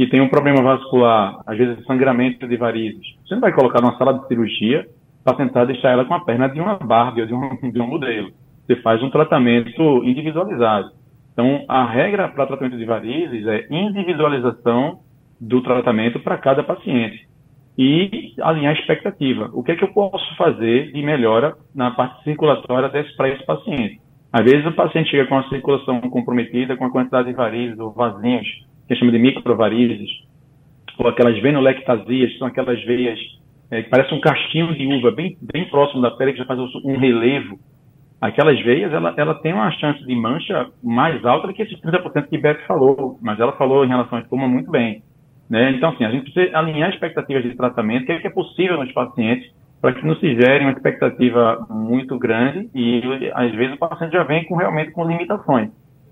que 0.00 0.06
tem 0.06 0.22
um 0.22 0.30
problema 0.30 0.62
vascular, 0.62 1.42
às 1.46 1.58
vezes 1.58 1.84
sangramento 1.84 2.48
de 2.48 2.56
varizes. 2.56 3.06
Você 3.22 3.34
não 3.34 3.42
vai 3.42 3.52
colocar 3.52 3.82
numa 3.82 3.98
sala 3.98 4.14
de 4.14 4.28
cirurgia 4.28 4.86
para 5.22 5.36
tentar 5.36 5.66
deixar 5.66 5.90
ela 5.90 6.06
com 6.06 6.14
a 6.14 6.24
perna 6.24 6.48
de 6.48 6.58
uma 6.58 6.76
Barbie 6.76 7.20
ou 7.20 7.26
de 7.26 7.34
um, 7.34 7.50
de 7.70 7.78
um 7.78 7.86
modelo. 7.86 8.30
Você 8.66 8.76
faz 8.76 9.02
um 9.02 9.10
tratamento 9.10 10.02
individualizado. 10.02 10.92
Então, 11.34 11.66
a 11.68 11.84
regra 11.84 12.28
para 12.28 12.46
tratamento 12.46 12.78
de 12.78 12.84
varizes 12.86 13.46
é 13.46 13.66
individualização 13.70 15.00
do 15.38 15.60
tratamento 15.60 16.18
para 16.20 16.38
cada 16.38 16.62
paciente 16.62 17.28
e 17.76 18.32
alinhar 18.40 18.74
a 18.74 18.80
expectativa. 18.80 19.50
O 19.52 19.62
que 19.62 19.72
é 19.72 19.76
que 19.76 19.84
eu 19.84 19.92
posso 19.92 20.34
fazer 20.38 20.92
de 20.92 21.02
melhora 21.02 21.54
na 21.74 21.90
parte 21.90 22.24
circulatória 22.24 22.88
para 22.88 23.28
esse 23.28 23.44
paciente? 23.44 24.00
Às 24.32 24.44
vezes 24.44 24.64
o 24.64 24.72
paciente 24.72 25.10
chega 25.10 25.26
com 25.26 25.36
a 25.36 25.48
circulação 25.50 26.00
comprometida, 26.00 26.74
com 26.74 26.86
a 26.86 26.90
quantidade 26.90 27.28
de 27.28 27.34
varizes 27.34 27.78
ou 27.78 27.92
vasinhos, 27.92 28.48
que 28.94 29.00
chama 29.00 29.12
de 29.12 29.18
microvarizes, 29.18 30.10
ou 30.98 31.08
aquelas 31.08 31.38
venolectasias, 31.40 32.36
são 32.38 32.48
aquelas 32.48 32.82
veias 32.84 33.18
é, 33.70 33.82
que 33.82 33.88
parecem 33.88 34.18
um 34.18 34.20
casquinho 34.20 34.74
de 34.74 34.86
uva 34.86 35.10
bem, 35.10 35.36
bem 35.40 35.64
próximo 35.68 36.02
da 36.02 36.10
pele, 36.10 36.32
que 36.32 36.38
já 36.38 36.44
faz 36.44 36.58
um 36.58 36.96
relevo 36.96 37.58
aquelas 38.20 38.60
veias, 38.60 38.92
ela, 38.92 39.14
ela 39.16 39.34
tem 39.36 39.52
uma 39.52 39.70
chance 39.72 40.04
de 40.04 40.14
mancha 40.14 40.68
mais 40.82 41.24
alta 41.24 41.46
do 41.46 41.54
que 41.54 41.62
esses 41.62 41.80
30% 41.80 42.28
que 42.28 42.36
Beth 42.36 42.66
falou, 42.66 43.18
mas 43.22 43.40
ela 43.40 43.52
falou 43.52 43.84
em 43.84 43.88
relação 43.88 44.18
à 44.18 44.20
espuma 44.20 44.46
muito 44.46 44.70
bem. 44.70 45.02
Né? 45.48 45.72
Então, 45.72 45.90
assim, 45.90 46.04
a 46.04 46.10
gente 46.10 46.30
precisa 46.30 46.56
alinhar 46.56 46.90
expectativas 46.90 47.42
de 47.42 47.56
tratamento, 47.56 48.06
que 48.06 48.12
é, 48.12 48.20
que 48.20 48.26
é 48.26 48.30
possível 48.30 48.76
nos 48.76 48.92
pacientes, 48.92 49.50
para 49.80 49.94
que 49.94 50.06
não 50.06 50.14
se 50.16 50.34
gere 50.34 50.62
uma 50.62 50.72
expectativa 50.72 51.66
muito 51.70 52.18
grande 52.18 52.68
e, 52.74 53.30
às 53.32 53.50
vezes, 53.52 53.74
o 53.74 53.78
paciente 53.78 54.12
já 54.12 54.22
vem 54.24 54.44
com, 54.44 54.54
realmente 54.54 54.92
com 54.92 55.08
limitações. 55.08 55.70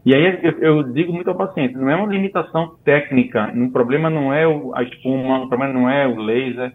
E 0.08 0.14
aí 0.14 0.38
eu, 0.42 0.52
eu 0.60 0.82
digo 0.84 1.12
muito 1.12 1.28
ao 1.28 1.36
paciente, 1.36 1.74
não 1.74 1.90
é 1.90 1.94
uma 1.94 2.06
limitação 2.06 2.76
técnica, 2.82 3.52
o 3.54 3.70
problema 3.70 4.08
não 4.08 4.32
é 4.32 4.44
a 4.74 4.82
espuma, 4.82 5.44
o 5.44 5.48
problema 5.48 5.74
não 5.74 5.90
é 5.90 6.08
o 6.08 6.16
laser, 6.16 6.72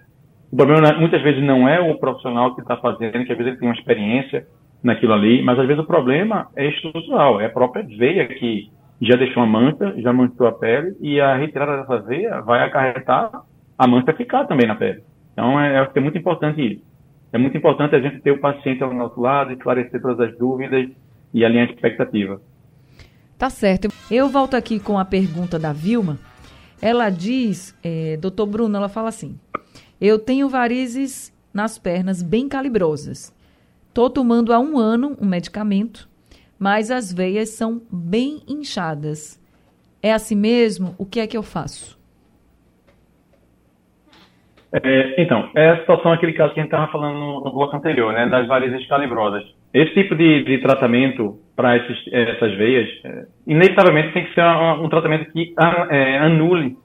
o 0.52 0.56
problema 0.56 0.94
muitas 1.00 1.20
vezes 1.24 1.44
não 1.44 1.68
é 1.68 1.80
o 1.80 1.98
profissional 1.98 2.54
que 2.54 2.62
está 2.62 2.78
fazendo, 2.78 3.26
que 3.26 3.32
às 3.32 3.38
vezes 3.40 3.48
ele 3.48 3.58
tem 3.58 3.68
uma 3.68 3.74
experiência, 3.74 4.46
naquilo 4.84 5.14
ali, 5.14 5.42
mas 5.42 5.58
às 5.58 5.66
vezes 5.66 5.82
o 5.82 5.88
problema 5.88 6.48
é 6.56 6.68
estrutural, 6.68 7.42
é 7.42 7.48
a 7.48 7.50
própria 7.50 7.84
veia 7.98 8.28
que 8.28 8.70
já 9.02 9.16
deixou 9.16 9.42
uma 9.42 9.60
mancha, 9.60 9.96
já 9.98 10.14
manchou 10.14 10.46
a 10.46 10.52
pele, 10.52 10.96
e 11.02 11.20
a 11.20 11.36
retirada 11.36 11.78
dessa 11.78 12.02
veia 12.02 12.40
vai 12.42 12.64
acarretar 12.64 13.32
a 13.76 13.88
mancha 13.88 14.14
ficar 14.14 14.46
também 14.46 14.68
na 14.68 14.76
pele. 14.76 15.02
Então 15.32 15.60
é, 15.60 15.90
é 15.92 16.00
muito 16.00 16.20
importante 16.20 16.62
isso. 16.62 16.84
É 17.32 17.40
muito 17.40 17.58
importante 17.58 17.96
a 17.96 18.00
gente 18.00 18.22
ter 18.22 18.30
o 18.30 18.40
paciente 18.40 18.84
ao 18.84 18.94
nosso 18.94 19.20
lado, 19.20 19.52
esclarecer 19.52 20.00
todas 20.00 20.20
as 20.20 20.38
dúvidas 20.38 20.88
e 21.34 21.44
alinhar 21.44 21.68
a 21.68 21.72
expectativa. 21.72 22.40
Tá 23.38 23.50
certo. 23.50 23.90
Eu 24.10 24.30
volto 24.30 24.56
aqui 24.56 24.80
com 24.80 24.98
a 24.98 25.06
pergunta 25.06 25.58
da 25.60 25.74
Vilma. 25.74 26.20
Ela 26.82 27.10
diz, 27.10 27.78
é, 27.84 28.18
doutor 28.18 28.46
Bruno, 28.46 28.76
ela 28.76 28.90
fala 28.90 29.10
assim: 29.10 29.40
eu 30.00 30.20
tenho 30.20 30.50
varizes 30.50 31.34
nas 31.54 31.78
pernas 31.78 32.22
bem 32.22 32.50
calibrosas. 32.50 33.34
Estou 33.88 34.10
tomando 34.10 34.52
há 34.52 34.60
um 34.60 34.78
ano 34.78 35.16
um 35.22 35.26
medicamento, 35.26 36.10
mas 36.60 36.92
as 36.92 37.14
veias 37.14 37.50
são 37.50 37.82
bem 37.92 38.42
inchadas. 38.48 39.42
É 40.02 40.12
assim 40.12 40.36
mesmo? 40.36 40.96
O 40.98 41.06
que 41.06 41.20
é 41.20 41.28
que 41.28 41.38
eu 41.38 41.44
faço? 41.44 41.98
É, 44.74 45.22
então, 45.22 45.52
é 45.56 45.70
a 45.70 45.80
situação, 45.80 46.12
aquele 46.12 46.34
caso 46.34 46.54
que 46.54 46.60
a 46.60 46.64
gente 46.64 46.74
estava 46.74 46.92
falando 46.92 47.20
no, 47.20 47.44
no, 47.44 47.54
bloco 47.54 47.76
anterior, 47.76 48.12
né, 48.12 48.28
das 48.28 48.48
varizes 48.48 48.88
calibrosas. 48.88 49.44
Esse 49.72 49.94
tipo 49.94 50.16
de, 50.16 50.44
de 50.44 50.58
tratamento 50.58 51.40
para 51.56 51.76
essas 51.76 52.58
veias, 52.58 52.90
é, 53.04 53.26
inevitavelmente 53.46 54.14
tem 54.14 54.26
que 54.26 54.34
ser 54.34 54.44
um, 54.44 54.90
tratamento 54.90 55.32
que 55.32 55.54
é, 55.90 56.18
anule 56.18 56.76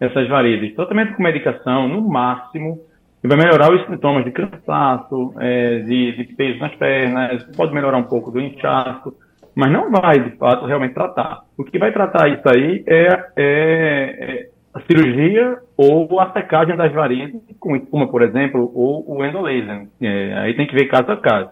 essas 0.00 0.28
varizes. 0.28 0.74
Tratamento 0.74 1.14
com 1.14 1.22
medicação, 1.22 1.88
no 1.88 2.02
máximo, 2.02 2.80
e 3.22 3.28
vai 3.28 3.38
melhorar 3.38 3.72
os 3.72 3.86
sintomas 3.86 4.24
de 4.24 4.30
cansaço, 4.30 5.34
é, 5.38 5.78
de, 5.80 6.12
de, 6.12 6.24
peso 6.34 6.58
nas 6.58 6.74
pernas, 6.74 7.44
pode 7.56 7.72
melhorar 7.72 7.98
um 7.98 8.04
pouco 8.04 8.30
do 8.30 8.40
inchaço, 8.40 9.14
mas 9.54 9.72
não 9.72 9.90
vai, 9.90 10.20
de 10.20 10.36
fato, 10.36 10.66
realmente 10.66 10.94
tratar. 10.94 11.40
O 11.56 11.64
que 11.64 11.78
vai 11.78 11.92
tratar 11.92 12.28
isso 12.28 12.48
aí 12.48 12.84
é, 12.86 13.06
é, 13.36 13.36
é 13.36 14.48
a 14.74 14.80
cirurgia 14.82 15.56
ou 15.76 16.20
a 16.20 16.30
secagem 16.32 16.76
das 16.76 16.92
varizes, 16.92 17.40
com 17.58 17.74
espuma, 17.74 18.06
por 18.08 18.22
exemplo, 18.22 18.70
ou 18.74 19.16
o 19.16 19.24
endolaser. 19.24 19.86
É, 20.00 20.34
aí 20.34 20.54
tem 20.54 20.66
que 20.66 20.74
ver 20.74 20.86
caso 20.86 21.10
a 21.10 21.16
caso. 21.16 21.50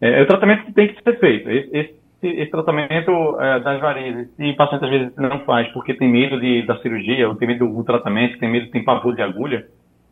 É, 0.00 0.20
é, 0.20 0.22
o 0.22 0.26
tratamento 0.26 0.64
que 0.64 0.72
tem 0.72 0.88
que 0.88 1.02
ser 1.02 1.18
feito. 1.18 1.50
Esse, 1.50 1.76
esse, 1.76 1.94
esse 2.22 2.50
tratamento 2.50 3.10
é, 3.40 3.60
das 3.60 3.80
varizes, 3.80 4.34
se 4.36 4.50
o 4.50 4.56
paciente 4.56 4.84
às 4.84 4.90
vezes 4.90 5.16
não 5.16 5.40
faz 5.40 5.68
porque 5.72 5.94
tem 5.94 6.08
medo 6.08 6.40
de, 6.40 6.62
da 6.66 6.76
cirurgia, 6.78 7.28
ou 7.28 7.36
tem 7.36 7.48
medo 7.48 7.66
do 7.66 7.84
tratamento, 7.84 8.38
tem 8.38 8.50
medo, 8.50 8.70
tem 8.70 8.84
pavor 8.84 9.14
de 9.14 9.22
agulha, 9.22 9.66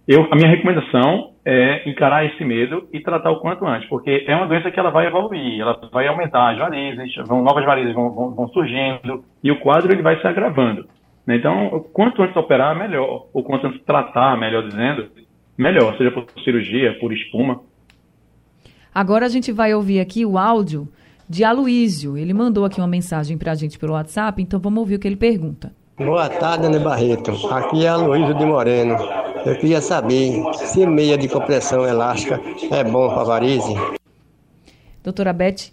eu, 0.06 0.26
a 0.32 0.34
minha 0.34 0.48
recomendação 0.48 1.30
é 1.44 1.88
encarar 1.88 2.24
esse 2.26 2.44
medo 2.44 2.88
e 2.92 3.00
tratar 3.00 3.30
o 3.30 3.38
quanto 3.38 3.64
antes, 3.64 3.88
porque 3.88 4.24
é 4.26 4.34
uma 4.34 4.46
doença 4.46 4.70
que 4.70 4.78
ela 4.78 4.90
vai 4.90 5.06
evoluir, 5.06 5.60
ela 5.60 5.78
vai 5.92 6.08
aumentar 6.08 6.50
as 6.50 6.58
varizes, 6.58 7.14
vão, 7.26 7.42
novas 7.42 7.64
varizes 7.64 7.94
vão, 7.94 8.12
vão, 8.12 8.34
vão 8.34 8.48
surgindo 8.48 9.24
e 9.44 9.50
o 9.52 9.60
quadro 9.60 9.92
ele 9.92 10.02
vai 10.02 10.20
se 10.20 10.26
agravando. 10.26 10.86
Então, 11.28 11.86
quanto 11.92 12.20
antes 12.20 12.36
operar, 12.36 12.76
melhor, 12.76 13.26
ou 13.32 13.44
quanto 13.44 13.68
antes 13.68 13.80
tratar, 13.84 14.36
melhor 14.36 14.64
dizendo, 14.64 15.08
melhor, 15.56 15.96
seja 15.96 16.10
por 16.10 16.26
cirurgia, 16.42 16.98
por 16.98 17.12
espuma. 17.12 17.60
Agora 18.94 19.24
a 19.26 19.28
gente 19.28 19.50
vai 19.50 19.74
ouvir 19.74 20.00
aqui 20.00 20.26
o 20.26 20.36
áudio 20.36 20.86
de 21.28 21.44
Aloísio. 21.44 22.16
Ele 22.16 22.34
mandou 22.34 22.64
aqui 22.64 22.78
uma 22.78 22.86
mensagem 22.86 23.38
para 23.38 23.52
a 23.52 23.54
gente 23.54 23.78
pelo 23.78 23.94
WhatsApp, 23.94 24.42
então 24.42 24.60
vamos 24.60 24.80
ouvir 24.80 24.96
o 24.96 24.98
que 24.98 25.08
ele 25.08 25.16
pergunta. 25.16 25.72
Boa 25.96 26.28
tarde, 26.28 26.66
Ana 26.66 26.78
Barreto. 26.78 27.30
Aqui 27.50 27.86
é 27.86 27.88
Aloísio 27.88 28.34
de 28.34 28.44
Moreno. 28.44 28.96
Eu 29.46 29.56
queria 29.56 29.80
saber 29.80 30.42
se 30.54 30.86
meia 30.86 31.16
de 31.16 31.28
compressão 31.28 31.86
elástica 31.86 32.40
é 32.70 32.84
bom 32.84 33.08
para 33.14 33.24
varize. 33.24 33.74
Doutora 35.02 35.32
Beth? 35.32 35.72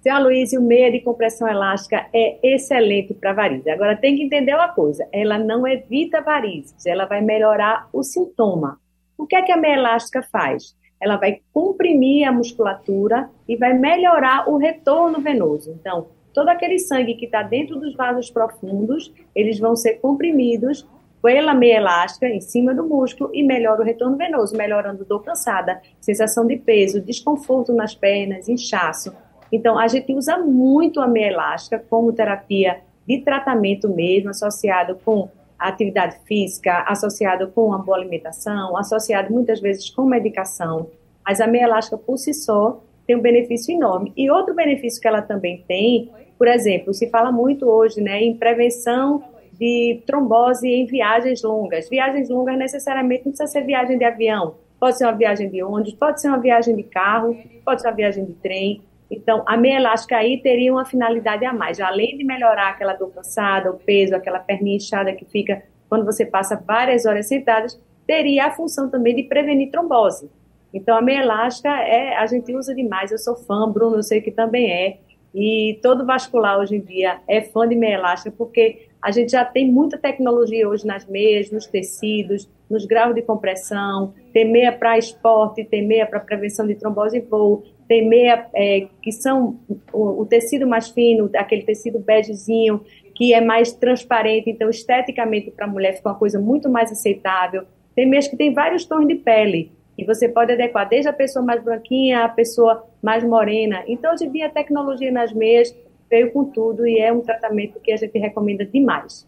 Seu 0.00 0.14
Aloysio, 0.14 0.62
meia 0.62 0.92
de 0.92 1.00
compressão 1.00 1.48
elástica 1.48 2.06
é 2.14 2.38
excelente 2.54 3.12
para 3.12 3.32
varize. 3.32 3.68
Agora 3.68 3.96
tem 3.96 4.14
que 4.14 4.22
entender 4.22 4.54
uma 4.54 4.68
coisa, 4.68 5.04
ela 5.12 5.36
não 5.36 5.66
evita 5.66 6.20
varizes, 6.20 6.86
ela 6.86 7.06
vai 7.06 7.20
melhorar 7.20 7.88
o 7.92 8.04
sintoma. 8.04 8.78
O 9.18 9.26
que 9.26 9.36
é 9.36 9.42
que 9.42 9.52
a 9.52 9.56
meia 9.56 9.74
elástica 9.74 10.22
faz? 10.22 10.76
Ela 11.00 11.16
vai 11.16 11.40
comprimir 11.52 12.26
a 12.26 12.32
musculatura 12.32 13.30
e 13.48 13.56
vai 13.56 13.74
melhorar 13.74 14.48
o 14.48 14.56
retorno 14.56 15.20
venoso. 15.20 15.76
Então, 15.78 16.08
todo 16.32 16.48
aquele 16.48 16.78
sangue 16.78 17.14
que 17.14 17.26
está 17.26 17.42
dentro 17.42 17.80
dos 17.80 17.94
vasos 17.94 18.30
profundos, 18.30 19.12
eles 19.34 19.58
vão 19.58 19.74
ser 19.74 19.94
comprimidos 19.94 20.86
pela 21.22 21.54
meia 21.54 21.78
elástica 21.78 22.28
em 22.28 22.40
cima 22.40 22.74
do 22.74 22.86
músculo 22.86 23.30
e 23.32 23.42
melhora 23.42 23.80
o 23.80 23.84
retorno 23.84 24.16
venoso, 24.16 24.56
melhorando 24.56 25.04
dor 25.04 25.24
cansada, 25.24 25.80
sensação 26.00 26.46
de 26.46 26.56
peso, 26.56 27.00
desconforto 27.00 27.72
nas 27.72 27.94
pernas, 27.94 28.48
inchaço. 28.48 29.14
Então, 29.50 29.78
a 29.78 29.88
gente 29.88 30.12
usa 30.12 30.38
muito 30.38 31.00
a 31.00 31.06
meia 31.06 31.32
elástica 31.32 31.82
como 31.90 32.12
terapia 32.12 32.80
de 33.06 33.18
tratamento 33.22 33.88
mesmo, 33.88 34.30
associado 34.30 34.98
com 35.04 35.28
atividade 35.58 36.18
física, 36.24 36.84
associado 36.86 37.48
com 37.48 37.66
uma 37.66 37.78
boa 37.78 37.96
alimentação, 37.96 38.76
associado 38.76 39.32
muitas 39.32 39.60
vezes 39.60 39.90
com 39.90 40.04
medicação. 40.04 40.88
Mas 41.24 41.40
a 41.40 41.46
meia 41.46 41.64
elástica 41.64 41.98
por 41.98 42.18
si 42.18 42.32
só 42.34 42.80
tem 43.06 43.16
um 43.16 43.20
benefício 43.20 43.74
enorme. 43.74 44.12
E 44.16 44.30
outro 44.30 44.54
benefício 44.54 45.00
que 45.00 45.08
ela 45.08 45.22
também 45.22 45.64
tem 45.66 46.10
por 46.38 46.48
exemplo, 46.48 46.92
se 46.92 47.08
fala 47.08 47.32
muito 47.32 47.66
hoje 47.66 48.00
né, 48.00 48.22
em 48.22 48.36
prevenção 48.36 49.22
de 49.52 50.02
trombose 50.06 50.68
em 50.68 50.84
viagens 50.84 51.42
longas. 51.42 51.88
Viagens 51.88 52.28
longas 52.28 52.58
necessariamente 52.58 53.24
não 53.24 53.32
precisa 53.32 53.50
ser 53.50 53.64
viagem 53.64 53.96
de 53.96 54.04
avião, 54.04 54.54
pode 54.78 54.98
ser 54.98 55.04
uma 55.04 55.14
viagem 55.14 55.48
de 55.48 55.62
ônibus, 55.62 55.94
pode 55.94 56.20
ser 56.20 56.28
uma 56.28 56.38
viagem 56.38 56.76
de 56.76 56.82
carro, 56.82 57.36
pode 57.64 57.80
ser 57.80 57.88
uma 57.88 57.94
viagem 57.94 58.24
de 58.24 58.34
trem. 58.34 58.82
Então, 59.10 59.44
a 59.46 59.56
meia 59.56 59.76
elástica 59.76 60.16
aí 60.16 60.40
teria 60.42 60.72
uma 60.72 60.84
finalidade 60.84 61.44
a 61.44 61.52
mais. 61.52 61.80
Além 61.80 62.16
de 62.16 62.24
melhorar 62.24 62.70
aquela 62.70 62.92
dor 62.94 63.10
cansada, 63.12 63.70
o 63.70 63.78
peso, 63.78 64.14
aquela 64.14 64.38
perninha 64.38 64.76
inchada 64.76 65.12
que 65.12 65.24
fica 65.24 65.62
quando 65.88 66.04
você 66.04 66.26
passa 66.26 66.56
várias 66.56 67.06
horas 67.06 67.28
sentadas, 67.28 67.80
teria 68.06 68.46
a 68.46 68.50
função 68.50 68.90
também 68.90 69.14
de 69.14 69.22
prevenir 69.22 69.70
trombose. 69.70 70.28
Então, 70.74 70.96
a 70.96 71.00
meia 71.00 71.22
elástica 71.22 71.68
é, 71.68 72.16
a 72.16 72.26
gente 72.26 72.54
usa 72.54 72.74
demais. 72.74 73.12
Eu 73.12 73.18
sou 73.18 73.36
fã, 73.36 73.70
Bruno, 73.70 73.96
eu 73.96 74.02
sei 74.02 74.20
que 74.20 74.30
também 74.30 74.70
é. 74.70 74.98
E 75.34 75.78
todo 75.82 76.04
vascular 76.04 76.58
hoje 76.58 76.76
em 76.76 76.80
dia 76.80 77.20
é 77.28 77.40
fã 77.40 77.68
de 77.68 77.76
meia 77.76 77.94
elástica, 77.94 78.34
porque 78.36 78.88
a 79.02 79.10
gente 79.10 79.32
já 79.32 79.44
tem 79.44 79.70
muita 79.70 79.98
tecnologia 79.98 80.68
hoje 80.68 80.86
nas 80.86 81.06
meias, 81.06 81.50
nos 81.50 81.66
tecidos, 81.66 82.48
nos 82.68 82.84
graus 82.84 83.14
de 83.14 83.22
compressão, 83.22 84.12
tem 84.32 84.50
meia 84.50 84.72
para 84.72 84.98
esporte, 84.98 85.64
tem 85.64 85.86
meia 85.86 86.06
para 86.06 86.20
prevenção 86.20 86.66
de 86.66 86.74
trombose 86.74 87.18
e 87.18 87.20
voo, 87.20 87.62
tem 87.86 88.08
meia 88.08 88.48
é, 88.54 88.88
que 89.00 89.12
são 89.12 89.60
o, 89.92 90.22
o, 90.22 90.26
tecido 90.26 90.66
mais 90.66 90.88
fino, 90.88 91.30
aquele 91.36 91.62
tecido 91.62 91.98
begezinho, 92.00 92.80
que 93.14 93.32
é 93.32 93.40
mais 93.40 93.72
transparente, 93.72 94.50
então 94.50 94.68
esteticamente 94.68 95.50
para 95.50 95.66
a 95.66 95.68
mulher 95.68 95.96
fica 95.96 96.08
uma 96.08 96.18
coisa 96.18 96.40
muito 96.40 96.68
mais 96.68 96.90
aceitável. 96.90 97.64
Tem 97.94 98.06
meias 98.06 98.28
que 98.28 98.36
tem 98.36 98.52
vários 98.52 98.84
tons 98.84 99.06
de 99.06 99.14
pele, 99.14 99.72
e 99.96 100.04
você 100.04 100.28
pode 100.28 100.52
adequar 100.52 100.88
desde 100.88 101.08
a 101.08 101.12
pessoa 101.12 101.44
mais 101.44 101.62
branquinha 101.62 102.24
à 102.24 102.28
pessoa 102.28 102.84
mais 103.02 103.24
morena. 103.24 103.82
Então, 103.86 104.12
hoje 104.12 104.26
em 104.26 104.30
dia, 104.30 104.46
a 104.46 104.50
tecnologia 104.50 105.10
nas 105.10 105.32
meias 105.32 105.74
veio 106.10 106.32
com 106.32 106.44
tudo 106.44 106.86
e 106.86 106.98
é 106.98 107.12
um 107.12 107.20
tratamento 107.20 107.80
que 107.80 107.92
a 107.92 107.96
gente 107.96 108.18
recomenda 108.18 108.64
demais. 108.64 109.26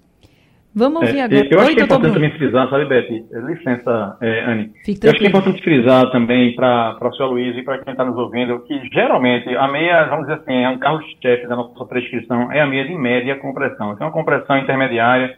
Vamos 0.74 1.00
ouvir 1.00 1.18
é, 1.18 1.22
agora. 1.22 1.48
Eu 1.50 1.58
Oi, 1.58 1.64
acho 1.64 1.74
que 1.74 1.80
é 1.80 1.84
importante 1.84 2.14
também 2.14 2.30
frisar, 2.32 2.70
sabe, 2.70 2.84
Beth? 2.84 3.24
É, 3.32 3.40
licença, 3.40 4.16
é, 4.20 4.44
Anne. 4.44 4.70
eu 4.86 5.10
acho 5.10 5.18
que 5.18 5.24
é 5.24 5.28
importante 5.28 5.62
frisar 5.62 6.10
também 6.12 6.54
para 6.54 6.96
o 7.00 7.12
senhor 7.14 7.30
Luiz 7.30 7.56
e 7.56 7.62
para 7.62 7.78
quem 7.78 7.92
está 7.92 8.04
nos 8.04 8.16
ouvindo 8.16 8.60
que 8.60 8.80
geralmente 8.92 9.48
a 9.56 9.66
meia, 9.66 10.04
vamos 10.04 10.26
dizer 10.26 10.40
assim, 10.40 10.54
é 10.54 10.68
um 10.68 10.78
carro-chefe 10.78 11.48
da 11.48 11.56
nossa 11.56 11.84
prescrição, 11.84 12.52
é 12.52 12.60
a 12.60 12.66
meia 12.66 12.86
de 12.86 12.94
média 12.94 13.36
compressão. 13.36 13.92
Então, 13.92 14.06
uma 14.06 14.12
compressão 14.12 14.56
intermediária 14.58 15.36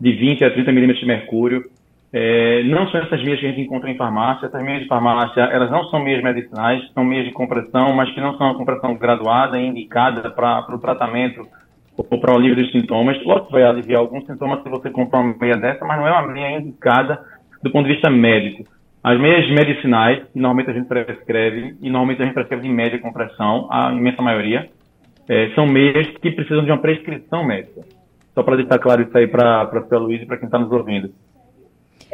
de 0.00 0.12
20 0.12 0.44
a 0.44 0.50
30 0.50 0.72
milímetros 0.72 1.00
de 1.00 1.06
mercúrio. 1.06 1.64
É, 2.12 2.62
não 2.64 2.88
são 2.88 3.00
essas 3.00 3.22
meias 3.22 3.40
que 3.40 3.46
a 3.46 3.50
gente 3.50 3.62
encontra 3.62 3.90
em 3.90 3.96
farmácia. 3.96 4.46
Essas 4.46 4.62
meias 4.62 4.82
de 4.82 4.88
farmácia, 4.88 5.42
elas 5.42 5.70
não 5.70 5.84
são 5.84 6.02
meias 6.02 6.22
medicinais, 6.22 6.82
são 6.92 7.04
meias 7.04 7.26
de 7.26 7.32
compressão, 7.32 7.94
mas 7.94 8.10
que 8.12 8.20
não 8.20 8.36
são 8.36 8.46
uma 8.48 8.56
compressão 8.56 8.94
graduada 8.94 9.58
e 9.58 9.66
indicada 9.66 10.30
para 10.30 10.74
o 10.74 10.78
tratamento 10.78 11.46
ou 11.96 12.04
para 12.04 12.32
o 12.32 12.36
alívio 12.36 12.56
dos 12.56 12.72
sintomas. 12.72 13.22
Lógico 13.24 13.46
que 13.48 13.52
vai 13.52 13.64
aliviar 13.64 14.00
alguns 14.00 14.24
sintomas 14.26 14.62
se 14.62 14.68
você 14.68 14.90
comprar 14.90 15.20
uma 15.20 15.34
meia 15.38 15.56
dessa, 15.56 15.84
mas 15.84 15.98
não 15.98 16.06
é 16.06 16.12
uma 16.12 16.32
meia 16.32 16.58
indicada 16.58 17.18
do 17.62 17.70
ponto 17.70 17.86
de 17.86 17.94
vista 17.94 18.10
médico. 18.10 18.64
As 19.02 19.18
meias 19.20 19.48
medicinais, 19.50 20.22
normalmente 20.34 20.70
a 20.70 20.72
gente 20.72 20.88
prescreve, 20.88 21.76
e 21.80 21.88
normalmente 21.88 22.22
a 22.22 22.24
gente 22.24 22.34
prescreve 22.34 22.62
de 22.62 22.68
média 22.68 22.98
compressão, 22.98 23.68
a 23.70 23.92
imensa 23.92 24.20
maioria, 24.20 24.68
é, 25.28 25.50
são 25.54 25.66
meias 25.66 26.06
que 26.20 26.30
precisam 26.30 26.64
de 26.64 26.70
uma 26.70 26.78
prescrição 26.78 27.44
médica. 27.44 27.82
Só 28.34 28.42
para 28.42 28.56
deixar 28.56 28.78
claro 28.78 29.02
isso 29.02 29.16
aí 29.16 29.26
para 29.26 29.68
senhora 29.70 29.98
Luiz 29.98 30.22
e 30.22 30.26
para 30.26 30.36
quem 30.36 30.46
está 30.46 30.58
nos 30.58 30.70
ouvindo. 30.70 31.10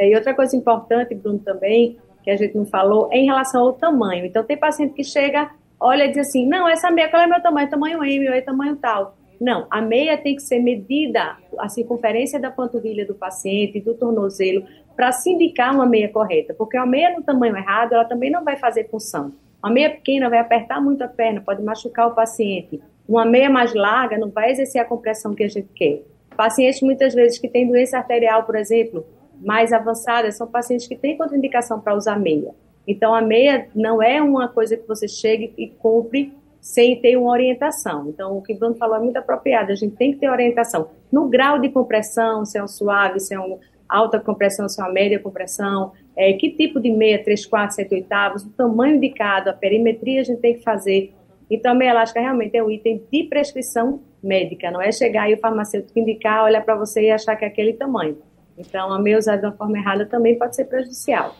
É, 0.02 0.08
e 0.08 0.16
outra 0.16 0.34
coisa 0.34 0.56
importante, 0.56 1.14
Bruno, 1.14 1.38
também, 1.38 1.96
que 2.24 2.30
a 2.30 2.36
gente 2.36 2.56
não 2.56 2.66
falou, 2.66 3.08
é 3.12 3.18
em 3.18 3.26
relação 3.26 3.62
ao 3.62 3.72
tamanho. 3.72 4.26
Então, 4.26 4.42
tem 4.42 4.56
paciente 4.56 4.94
que 4.94 5.04
chega, 5.04 5.48
olha 5.78 6.06
e 6.06 6.08
diz 6.08 6.26
assim, 6.26 6.44
não, 6.44 6.68
essa 6.68 6.90
meia, 6.90 7.08
qual 7.08 7.22
é 7.22 7.26
meu 7.28 7.40
tamanho? 7.40 7.70
Tamanho 7.70 8.04
M, 8.04 8.28
ou 8.28 8.34
é 8.34 8.40
tamanho 8.40 8.74
tal. 8.74 9.16
Não, 9.40 9.66
a 9.70 9.80
meia 9.80 10.18
tem 10.18 10.34
que 10.34 10.42
ser 10.42 10.58
medida, 10.58 11.36
a 11.56 11.68
circunferência 11.68 12.40
da 12.40 12.50
panturrilha 12.50 13.06
do 13.06 13.14
paciente, 13.14 13.80
do 13.80 13.94
tornozelo, 13.94 14.64
para 14.96 15.12
se 15.12 15.30
indicar 15.30 15.72
uma 15.72 15.86
meia 15.86 16.08
correta. 16.08 16.52
Porque 16.52 16.76
uma 16.76 16.86
meia 16.86 17.16
no 17.16 17.22
tamanho 17.22 17.56
errado, 17.56 17.92
ela 17.92 18.04
também 18.04 18.30
não 18.30 18.42
vai 18.42 18.56
fazer 18.56 18.88
função. 18.88 19.32
Uma 19.62 19.72
meia 19.72 19.90
pequena 19.90 20.28
vai 20.28 20.40
apertar 20.40 20.80
muito 20.80 21.02
a 21.02 21.08
perna, 21.08 21.40
pode 21.40 21.62
machucar 21.62 22.08
o 22.08 22.14
paciente. 22.14 22.82
Uma 23.08 23.24
meia 23.24 23.48
mais 23.48 23.72
larga 23.72 24.18
não 24.18 24.30
vai 24.30 24.50
exercer 24.50 24.80
a 24.80 24.84
compressão 24.84 25.32
que 25.32 25.44
a 25.44 25.48
gente 25.48 25.68
quer. 25.72 26.02
Pacientes 26.36 26.82
muitas 26.82 27.14
vezes 27.14 27.38
que 27.38 27.48
têm 27.48 27.68
doença 27.68 27.98
arterial, 27.98 28.42
por 28.42 28.56
exemplo, 28.56 29.06
mais 29.42 29.72
avançadas 29.72 30.36
são 30.36 30.46
pacientes 30.46 30.86
que 30.86 30.96
têm 30.96 31.18
contraindicação 31.18 31.80
para 31.80 31.94
usar 31.94 32.18
meia. 32.18 32.54
Então, 32.86 33.14
a 33.14 33.20
meia 33.20 33.68
não 33.74 34.02
é 34.02 34.20
uma 34.20 34.48
coisa 34.48 34.76
que 34.76 34.86
você 34.86 35.06
chegue 35.06 35.52
e 35.56 35.68
compre 35.68 36.32
sem 36.60 37.00
ter 37.00 37.16
uma 37.16 37.30
orientação. 37.30 38.08
Então, 38.08 38.38
o 38.38 38.42
que 38.42 38.52
o 38.52 38.58
Bruno 38.58 38.74
falou 38.76 38.96
é 38.96 39.00
muito 39.00 39.16
apropriado, 39.16 39.72
a 39.72 39.74
gente 39.74 39.96
tem 39.96 40.12
que 40.12 40.18
ter 40.18 40.30
orientação 40.30 40.90
no 41.10 41.28
grau 41.28 41.58
de 41.58 41.68
compressão, 41.68 42.44
se 42.44 42.56
é 42.56 42.62
um 42.62 42.68
suave, 42.68 43.18
se 43.18 43.34
é 43.34 43.38
uma 43.38 43.58
alta 43.88 44.18
compressão, 44.18 44.68
se 44.68 44.80
é 44.80 44.84
uma 44.84 44.92
média 44.92 45.18
compressão, 45.18 45.92
é, 46.16 46.32
que 46.34 46.50
tipo 46.50 46.80
de 46.80 46.90
meia, 46.90 47.22
3, 47.22 47.46
4, 47.46 47.76
7 47.76 47.94
oitavos, 47.94 48.44
o 48.44 48.50
tamanho 48.50 48.96
indicado, 48.96 49.50
a 49.50 49.52
perimetria 49.52 50.20
a 50.20 50.24
gente 50.24 50.40
tem 50.40 50.54
que 50.54 50.62
fazer. 50.62 51.12
Então, 51.50 51.72
a 51.72 51.74
meia 51.74 51.90
elástica 51.90 52.20
realmente 52.20 52.56
é 52.56 52.62
um 52.62 52.70
item 52.70 53.02
de 53.10 53.24
prescrição 53.24 54.00
médica, 54.22 54.70
não 54.70 54.80
é 54.80 54.92
chegar 54.92 55.28
e 55.28 55.34
o 55.34 55.38
farmacêutico 55.38 55.98
indicar, 55.98 56.44
olhar 56.44 56.64
para 56.64 56.76
você 56.76 57.02
e 57.02 57.10
achar 57.10 57.36
que 57.36 57.44
é 57.44 57.48
aquele 57.48 57.72
tamanho. 57.72 58.16
Então, 58.56 58.92
a 58.92 58.98
meia 58.98 59.18
usada 59.18 59.38
de 59.38 59.46
uma 59.46 59.52
forma 59.52 59.78
errada 59.78 60.06
também 60.06 60.38
pode 60.38 60.54
ser 60.56 60.66
prejudicial. 60.66 61.34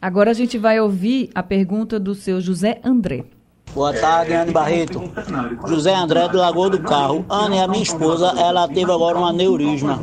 Agora 0.00 0.30
a 0.30 0.34
gente 0.34 0.58
vai 0.58 0.78
ouvir 0.78 1.30
a 1.34 1.42
pergunta 1.42 1.98
do 1.98 2.14
seu 2.14 2.40
José 2.40 2.80
André. 2.84 3.24
Boa 3.74 3.92
tarde, 3.92 4.32
Anne 4.32 4.52
Barreto. 4.52 5.02
José 5.66 5.94
André 5.94 6.28
do 6.28 6.38
Lagoa 6.38 6.70
do 6.70 6.80
Carro. 6.80 7.26
Anne, 7.28 7.60
a 7.60 7.68
minha 7.68 7.82
esposa, 7.82 8.32
ela 8.38 8.66
teve 8.66 8.90
agora 8.90 9.18
um 9.18 9.26
aneurisma. 9.26 10.00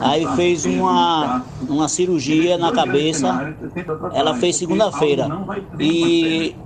Aí 0.00 0.26
fez 0.36 0.64
uma, 0.64 1.44
uma 1.68 1.86
cirurgia 1.86 2.56
na 2.56 2.72
cabeça. 2.72 3.54
Ela 4.14 4.34
fez 4.36 4.56
segunda-feira. 4.56 5.28
E 5.78 6.56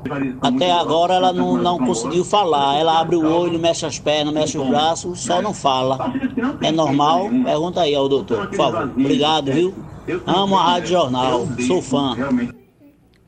até 0.40 0.70
agora 0.70 1.14
ela 1.14 1.32
não, 1.32 1.56
não 1.56 1.78
conseguiu 1.78 2.24
falar. 2.24 2.76
Ela 2.76 3.00
abre 3.00 3.16
o 3.16 3.26
olho, 3.28 3.58
mexe 3.58 3.84
as 3.84 3.98
pernas, 3.98 4.32
mexe 4.32 4.56
os 4.56 4.68
braços, 4.68 5.20
só 5.20 5.42
não 5.42 5.52
fala. 5.52 6.12
É 6.62 6.70
normal? 6.70 7.28
Pergunta 7.44 7.80
aí 7.80 7.96
ao 7.96 8.08
doutor, 8.08 8.46
por 8.46 8.56
favor. 8.56 8.90
Obrigado, 8.96 9.50
viu? 9.50 9.74
Amo 10.24 10.56
a 10.56 10.62
Rádio 10.62 10.88
Jornal, 10.90 11.48
sou 11.66 11.82
fã. 11.82 12.16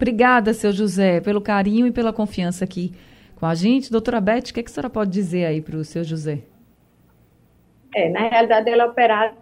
Obrigada, 0.00 0.54
seu 0.54 0.72
José, 0.72 1.20
pelo 1.20 1.42
carinho 1.42 1.86
e 1.86 1.92
pela 1.92 2.10
confiança 2.10 2.64
aqui 2.64 2.90
com 3.36 3.44
a 3.44 3.54
gente. 3.54 3.92
Doutora 3.92 4.18
Beth, 4.18 4.48
o 4.48 4.54
que, 4.54 4.60
é 4.60 4.62
que 4.62 4.70
a 4.70 4.72
senhora 4.72 4.88
pode 4.88 5.10
dizer 5.10 5.44
aí 5.44 5.60
para 5.60 5.76
o 5.76 5.84
seu 5.84 6.02
José? 6.02 6.38
É, 7.94 8.08
na 8.08 8.26
realidade, 8.26 8.70
ele 8.70 8.80
é 8.80 8.86
operado, 8.86 9.36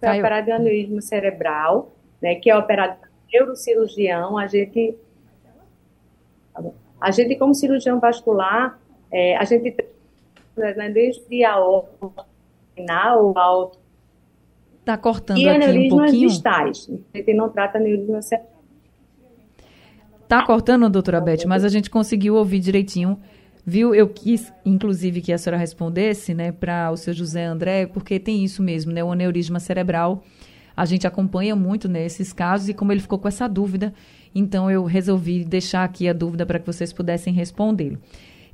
foi 0.00 0.18
operado 0.18 0.46
de 0.46 0.50
aneurisma 0.50 1.00
cerebral, 1.00 1.92
né, 2.20 2.34
que 2.34 2.50
é 2.50 2.56
operado 2.56 2.96
por 2.98 3.08
neurocirurgião. 3.32 4.36
A 4.36 4.48
gente, 4.48 4.96
a 7.00 7.10
gente 7.12 7.36
como 7.36 7.54
cirurgião 7.54 8.00
vascular, 8.00 8.80
é, 9.12 9.36
a 9.36 9.44
gente 9.44 9.76
né, 10.56 10.90
desde 10.90 11.44
a 11.44 11.54
final, 12.74 13.38
alto, 13.38 13.78
Está 14.80 14.98
cortando 14.98 15.38
e 15.38 15.48
aqui 15.48 15.78
um 15.78 15.88
pouquinho. 15.88 16.28
distais. 16.28 16.90
A 17.14 17.18
gente 17.18 17.32
não 17.34 17.48
trata 17.48 17.78
aneurisma 17.78 18.20
cerebral 18.20 18.51
Tá 20.32 20.42
cortando, 20.46 20.88
doutora 20.88 21.20
Beth, 21.20 21.44
mas 21.46 21.62
a 21.62 21.68
gente 21.68 21.90
conseguiu 21.90 22.36
ouvir 22.36 22.58
direitinho. 22.58 23.20
Viu? 23.66 23.94
Eu 23.94 24.08
quis, 24.08 24.50
inclusive, 24.64 25.20
que 25.20 25.30
a 25.30 25.36
senhora 25.36 25.58
respondesse, 25.58 26.32
né, 26.32 26.50
para 26.50 26.90
o 26.90 26.96
seu 26.96 27.12
José 27.12 27.44
André, 27.44 27.84
porque 27.84 28.18
tem 28.18 28.42
isso 28.42 28.62
mesmo, 28.62 28.90
né, 28.92 29.04
o 29.04 29.12
aneurisma 29.12 29.60
cerebral. 29.60 30.24
A 30.74 30.86
gente 30.86 31.06
acompanha 31.06 31.54
muito 31.54 31.86
nesses 31.86 32.30
né, 32.30 32.34
casos 32.34 32.70
e 32.70 32.72
como 32.72 32.90
ele 32.90 33.02
ficou 33.02 33.18
com 33.18 33.28
essa 33.28 33.46
dúvida, 33.46 33.92
então 34.34 34.70
eu 34.70 34.84
resolvi 34.84 35.44
deixar 35.44 35.84
aqui 35.84 36.08
a 36.08 36.14
dúvida 36.14 36.46
para 36.46 36.58
que 36.58 36.66
vocês 36.66 36.94
pudessem 36.94 37.34
respondê-lo. 37.34 37.98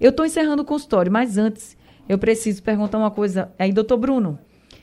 Eu 0.01 0.11
estou 0.11 0.27
encerrando 0.27 0.63
o 0.63 0.67
consultório, 0.67 1.13
mas 1.13 1.39
antes 1.39 1.77
eu 2.09 2.19
preciso 2.19 2.61
perguntar 2.61 2.99
uma 2.99 3.13
coisa. 3.13 3.53
Aí, 3.57 3.73
doutor 3.73 3.99
Bruno, 3.99 4.37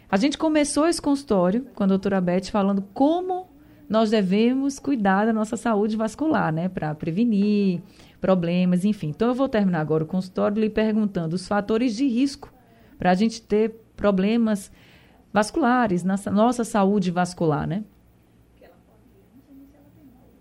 a 0.10 0.16
gente 0.16 0.38
começou 0.38 0.88
esse 0.88 1.02
consultório 1.02 1.66
com 1.76 1.84
a 1.84 1.88
doutora 1.88 2.22
Beth 2.22 2.46
falando 2.46 2.86
como 2.94 3.54
nós 3.90 4.12
devemos 4.12 4.80
cuidar 4.80 5.26
da 5.26 5.34
nossa 5.34 5.56
saúde 5.56 5.96
vascular, 5.96 6.52
né? 6.52 6.70
Para 6.70 6.94
prevenir 6.96 7.82
problemas, 8.20 8.84
enfim. 8.84 9.10
Então, 9.10 9.28
eu 9.28 9.36
vou 9.36 9.48
terminar 9.48 9.82
agora 9.82 10.04
o 10.04 10.08
consultório 10.08 10.60
lhe 10.60 10.70
perguntando 10.70 11.36
os 11.36 11.48
fatores 11.48 11.96
de 11.96 12.08
risco 12.08 12.52
para 12.98 13.12
a 13.12 13.14
gente 13.14 13.42
ter 13.42 13.76
problemas 13.96 14.72
vasculares, 15.32 16.04
na 16.04 16.16
nossa 16.32 16.64
saúde 16.64 17.12
vascular, 17.12 17.68
né? 17.68 17.84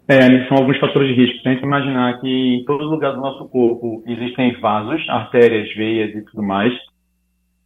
É, 0.07 0.47
são 0.49 0.59
alguns 0.59 0.79
fatores 0.79 1.09
de 1.09 1.15
risco. 1.15 1.43
Tenta 1.43 1.65
imaginar 1.65 2.21
que 2.21 2.29
em 2.29 2.65
todo 2.65 2.85
lugar 2.85 3.13
do 3.13 3.21
nosso 3.21 3.49
corpo 3.49 4.03
existem 4.07 4.59
vasos, 4.61 5.07
artérias, 5.09 5.75
veias 5.75 6.15
e 6.15 6.23
tudo 6.23 6.43
mais. 6.43 6.73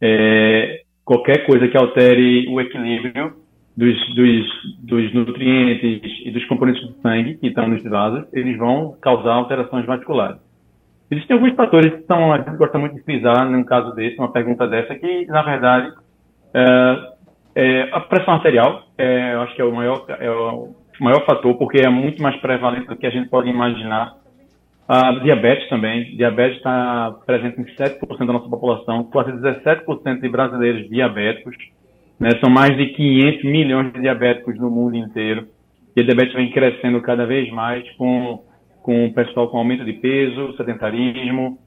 É, 0.01 0.83
qualquer 1.03 1.45
coisa 1.45 1.67
que 1.67 1.77
altere 1.77 2.47
o 2.49 2.61
equilíbrio 2.61 3.35
dos, 3.79 4.13
dos, 4.13 4.45
dos, 4.79 5.13
nutrientes 5.13 6.01
e 6.25 6.31
dos 6.31 6.43
componentes 6.47 6.85
do 6.85 7.01
sangue 7.01 7.37
que 7.37 7.47
estão 7.47 7.65
nos 7.65 7.81
vasos, 7.81 8.25
eles 8.33 8.57
vão 8.57 8.97
causar 9.01 9.35
alterações 9.35 9.85
vasculares. 9.85 10.37
Existem 11.09 11.37
alguns 11.37 11.55
fatores 11.55 11.93
que 11.93 12.03
são, 12.05 12.33
a 12.33 12.39
gente 12.39 12.57
gosta 12.57 12.77
muito 12.77 12.95
de 12.95 13.03
frisar 13.03 13.49
num 13.49 13.63
caso 13.63 13.95
desse, 13.95 14.19
uma 14.19 14.33
pergunta 14.33 14.67
dessa, 14.67 14.93
que, 14.95 15.25
na 15.27 15.41
verdade, 15.43 15.93
é, 16.53 17.13
é 17.55 17.89
a 17.93 18.01
pressão 18.01 18.33
arterial, 18.33 18.83
é, 18.97 19.33
eu 19.33 19.41
acho 19.43 19.55
que 19.55 19.61
é 19.61 19.65
o, 19.65 19.73
maior, 19.73 20.05
é 20.09 20.29
o 20.29 20.75
maior 20.99 21.25
fator, 21.25 21.57
porque 21.57 21.79
é 21.79 21.89
muito 21.89 22.21
mais 22.21 22.35
prevalente 22.41 22.85
do 22.85 22.97
que 22.97 23.07
a 23.07 23.09
gente 23.09 23.29
pode 23.29 23.49
imaginar. 23.49 24.13
A 24.89 25.13
diabetes 25.19 25.69
também, 25.69 26.17
diabetes 26.17 26.57
está 26.57 27.15
presente 27.25 27.61
em 27.61 27.63
7% 27.63 28.17
da 28.25 28.33
nossa 28.33 28.49
população, 28.49 29.05
quase 29.05 29.31
17% 29.31 30.19
de 30.19 30.27
brasileiros 30.27 30.89
diabéticos, 30.89 31.55
né? 32.19 32.31
São 32.41 32.49
mais 32.49 32.75
de 32.75 32.87
500 32.87 33.43
milhões 33.43 33.93
de 33.93 34.01
diabéticos 34.01 34.57
no 34.59 34.69
mundo 34.69 34.95
inteiro. 34.95 35.47
E 35.95 36.01
a 36.01 36.03
diabetes 36.03 36.33
vem 36.33 36.51
crescendo 36.51 37.01
cada 37.01 37.25
vez 37.25 37.49
mais 37.51 37.89
com, 37.97 38.43
com 38.83 39.05
o 39.05 39.13
pessoal 39.13 39.47
com 39.47 39.57
aumento 39.57 39.85
de 39.85 39.93
peso, 39.93 40.55
sedentarismo, 40.57 41.57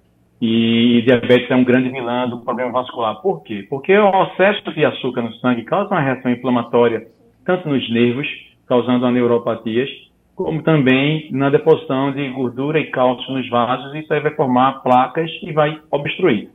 E 0.41 1.03
diabetes 1.07 1.51
é 1.51 1.57
um 1.57 1.65
grande 1.65 1.89
vilão 1.89 2.29
do 2.29 2.41
problema 2.45 2.71
vascular. 2.73 3.21
Por 3.23 3.43
quê? 3.43 3.67
Porque 3.71 3.97
o 3.97 4.25
excesso 4.25 4.73
de 4.73 4.85
açúcar 4.85 5.23
no 5.23 5.33
sangue 5.35 5.63
causa 5.63 5.95
uma 5.95 6.01
reação 6.01 6.31
inflamatória 6.31 7.07
tanto 7.45 7.69
nos 7.69 7.89
nervos, 7.91 8.27
causando 8.67 9.11
neuropatias, 9.11 9.89
como 10.35 10.63
também 10.63 11.29
na 11.33 11.51
deposição 11.51 12.13
de 12.13 12.29
gordura 12.31 12.79
e 12.79 12.91
cálcio 12.91 13.33
nos 13.33 13.49
vasos. 13.49 13.95
Isso 13.95 14.13
aí 14.13 14.21
vai 14.21 14.35
formar 14.35 14.83
placas 14.83 15.31
e 15.43 15.53
vai 15.53 15.79
obstruir. 15.91 16.49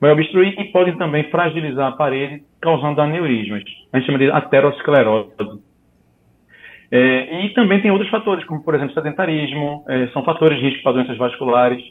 Vai 0.00 0.12
obstruir 0.12 0.58
e 0.58 0.64
podem 0.66 0.96
também 0.96 1.24
fragilizar 1.30 1.88
a 1.88 1.96
parede, 1.96 2.42
causando 2.66 3.00
aneurismas. 3.00 3.62
A 3.92 3.98
gente 3.98 4.06
chama 4.06 4.18
de 4.18 4.28
aterosclerose. 4.28 5.30
É, 6.90 7.44
e 7.44 7.50
também 7.50 7.80
tem 7.80 7.92
outros 7.92 8.10
fatores, 8.10 8.44
como 8.44 8.62
por 8.62 8.74
exemplo 8.74 8.92
sedentarismo, 8.92 9.84
é, 9.88 10.08
são 10.08 10.24
fatores 10.24 10.58
de 10.58 10.64
risco 10.64 10.82
para 10.82 10.92
doenças 10.92 11.16
vasculares. 11.16 11.82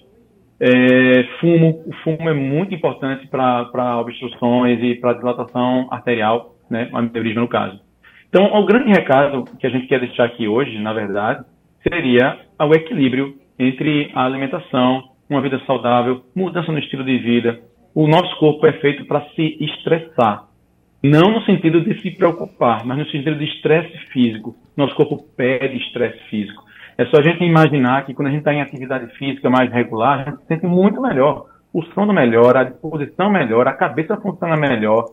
É, 0.60 1.24
fumo, 1.40 1.82
o 1.86 1.94
fumo 2.04 2.30
é 2.30 2.34
muito 2.34 2.76
importante 2.76 3.26
para 3.28 3.98
obstruções 4.00 4.82
e 4.84 4.96
para 4.96 5.14
dilatação 5.14 5.88
arterial, 5.92 6.56
né, 6.70 6.90
aneurisma 6.94 7.42
no 7.42 7.48
caso. 7.48 7.80
Então, 8.28 8.46
o 8.54 8.66
grande 8.66 8.92
recado 8.92 9.46
que 9.58 9.68
a 9.68 9.70
gente 9.70 9.88
quer 9.88 10.00
deixar 10.02 10.26
aqui 10.26 10.46
hoje, 10.46 10.78
na 10.80 10.92
verdade, 10.92 11.46
seria 11.88 12.38
o 12.60 12.74
equilíbrio 12.74 13.36
entre 13.58 14.12
a 14.14 14.26
alimentação, 14.26 15.04
uma 15.30 15.42
vida 15.42 15.62
saudável, 15.66 16.22
mudança 16.36 16.70
no 16.72 16.80
estilo 16.80 17.06
de 17.06 17.18
vida. 17.18 17.62
O 17.94 18.08
nosso 18.08 18.38
corpo 18.40 18.66
é 18.68 18.74
feito 18.74 19.06
para 19.06 19.22
se 19.36 19.58
estressar. 19.64 20.55
Não 21.08 21.30
no 21.34 21.42
sentido 21.44 21.82
de 21.82 22.02
se 22.02 22.10
preocupar, 22.10 22.84
mas 22.84 22.98
no 22.98 23.06
sentido 23.06 23.38
de 23.38 23.46
estresse 23.46 23.96
físico. 24.12 24.56
Nosso 24.76 24.96
corpo 24.96 25.24
pede 25.38 25.78
estresse 25.78 26.18
físico. 26.32 26.64
É 26.98 27.06
só 27.06 27.18
a 27.20 27.22
gente 27.22 27.44
imaginar 27.44 28.08
que 28.08 28.14
quando 28.16 28.30
a 28.30 28.32
gente 28.32 28.40
está 28.40 28.52
em 28.52 28.62
atividade 28.62 29.16
física 29.16 29.48
mais 29.48 29.72
regular, 29.72 30.22
a 30.22 30.24
gente 30.24 30.42
se 30.42 30.48
sente 30.48 30.66
muito 30.66 31.00
melhor. 31.00 31.46
O 31.72 31.84
sono 31.94 32.12
melhora, 32.12 32.62
a 32.62 32.64
disposição 32.64 33.30
melhora, 33.30 33.70
a 33.70 33.74
cabeça 33.74 34.18
funciona 34.18 34.58
melhor, 34.58 35.06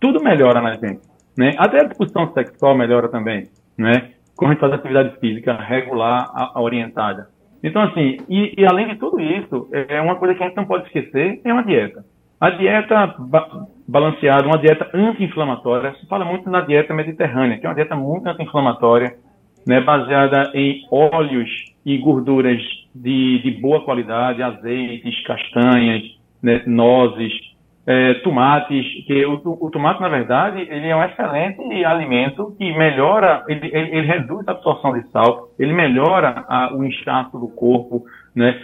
tudo 0.00 0.20
melhora 0.20 0.60
na 0.60 0.72
gente. 0.72 1.02
Né? 1.38 1.52
Até 1.58 1.78
a 1.80 1.84
disposição 1.84 2.32
sexual 2.32 2.76
melhora 2.76 3.08
também, 3.08 3.44
né? 3.78 4.14
com 4.34 4.46
a 4.46 4.48
gente 4.48 4.58
faz 4.58 4.72
atividade 4.72 5.16
física 5.20 5.54
regular, 5.54 6.28
a, 6.34 6.58
a 6.58 6.60
orientada. 6.60 7.28
Então, 7.62 7.82
assim, 7.82 8.16
e, 8.28 8.52
e, 8.58 8.66
além 8.66 8.88
de 8.88 8.96
tudo 8.96 9.20
isso, 9.20 9.68
é 9.72 10.00
uma 10.00 10.16
coisa 10.16 10.34
que 10.34 10.42
a 10.42 10.46
gente 10.46 10.56
não 10.56 10.64
pode 10.64 10.86
esquecer, 10.86 11.40
é 11.44 11.52
uma 11.52 11.62
dieta. 11.62 12.04
A 12.40 12.50
dieta 12.50 13.14
ba 13.18 13.66
balanceada, 13.88 14.46
uma 14.46 14.58
dieta 14.58 14.90
anti-inflamatória, 14.92 15.94
se 15.94 16.06
fala 16.06 16.24
muito 16.24 16.50
na 16.50 16.60
dieta 16.60 16.92
mediterrânea, 16.92 17.56
que 17.56 17.66
é 17.66 17.68
uma 17.68 17.74
dieta 17.74 17.94
muito 17.94 18.28
anti-inflamatória, 18.28 19.14
né, 19.66 19.80
baseada 19.80 20.50
em 20.54 20.84
óleos 20.90 21.48
e 21.84 21.96
gorduras 21.98 22.60
de, 22.94 23.40
de 23.42 23.50
boa 23.60 23.84
qualidade, 23.84 24.42
azeites, 24.42 25.22
castanhas, 25.24 26.02
né, 26.42 26.62
nozes, 26.66 27.32
é, 27.86 28.14
tomates, 28.14 28.84
que 29.06 29.24
o, 29.24 29.40
o, 29.44 29.70
tomate, 29.70 30.00
na 30.00 30.08
verdade, 30.08 30.60
ele 30.68 30.88
é 30.88 30.96
um 30.96 31.04
excelente 31.04 31.84
alimento 31.84 32.54
que 32.58 32.76
melhora, 32.76 33.44
ele, 33.48 33.70
ele, 33.72 33.96
ele 33.96 34.06
reduz 34.06 34.46
a 34.48 34.50
absorção 34.50 34.92
de 34.92 35.06
sal, 35.10 35.50
ele 35.58 35.72
melhora 35.72 36.44
a, 36.48 36.74
o 36.74 36.84
inchaço 36.84 37.38
do 37.38 37.46
corpo, 37.46 38.04
né? 38.34 38.60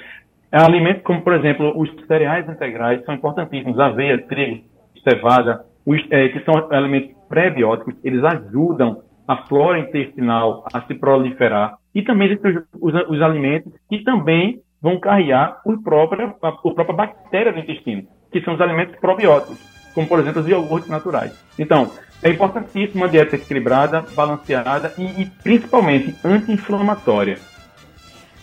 É 0.53 0.59
alimento 0.59 1.03
como, 1.03 1.23
por 1.23 1.33
exemplo, 1.33 1.73
os 1.81 1.91
cereais 2.07 2.47
integrais 2.47 3.03
são 3.07 3.15
importantíssimos, 3.15 3.81
aveia, 3.81 4.21
trigo, 4.27 4.65
cevada, 5.03 5.65
os, 5.87 5.99
é, 6.11 6.29
que 6.29 6.41
são 6.41 6.69
alimentos 6.71 7.11
pré-bióticos, 7.27 7.95
eles 8.05 8.23
ajudam 8.23 9.03
a 9.27 9.37
flora 9.47 9.79
intestinal 9.79 10.65
a 10.71 10.83
se 10.83 10.95
proliferar. 10.95 11.79
E 11.95 12.03
também 12.03 12.39
os, 12.81 12.95
os 13.09 13.23
alimentos 13.23 13.73
que 13.89 14.05
também 14.05 14.61
vão 14.81 15.01
carregar 15.01 15.61
o 15.65 15.83
próprio, 15.83 16.35
a, 16.43 16.49
a 16.49 16.53
própria 16.53 16.93
bactéria 16.93 17.53
do 17.53 17.59
intestino, 17.59 18.03
que 18.31 18.43
são 18.43 18.55
os 18.55 18.61
alimentos 18.61 18.97
probióticos, 18.97 19.59
como 19.95 20.07
por 20.07 20.19
exemplo 20.19 20.43
os 20.43 20.49
iogurtes 20.49 20.91
naturais. 20.91 21.33
Então, 21.59 21.91
é 22.23 22.29
importantíssima 22.29 23.07
uma 23.07 23.09
dieta 23.09 23.37
equilibrada, 23.37 24.05
balanceada 24.15 24.93
e, 24.99 25.23
e 25.23 25.27
principalmente 25.43 26.15
anti-inflamatória. 26.23 27.39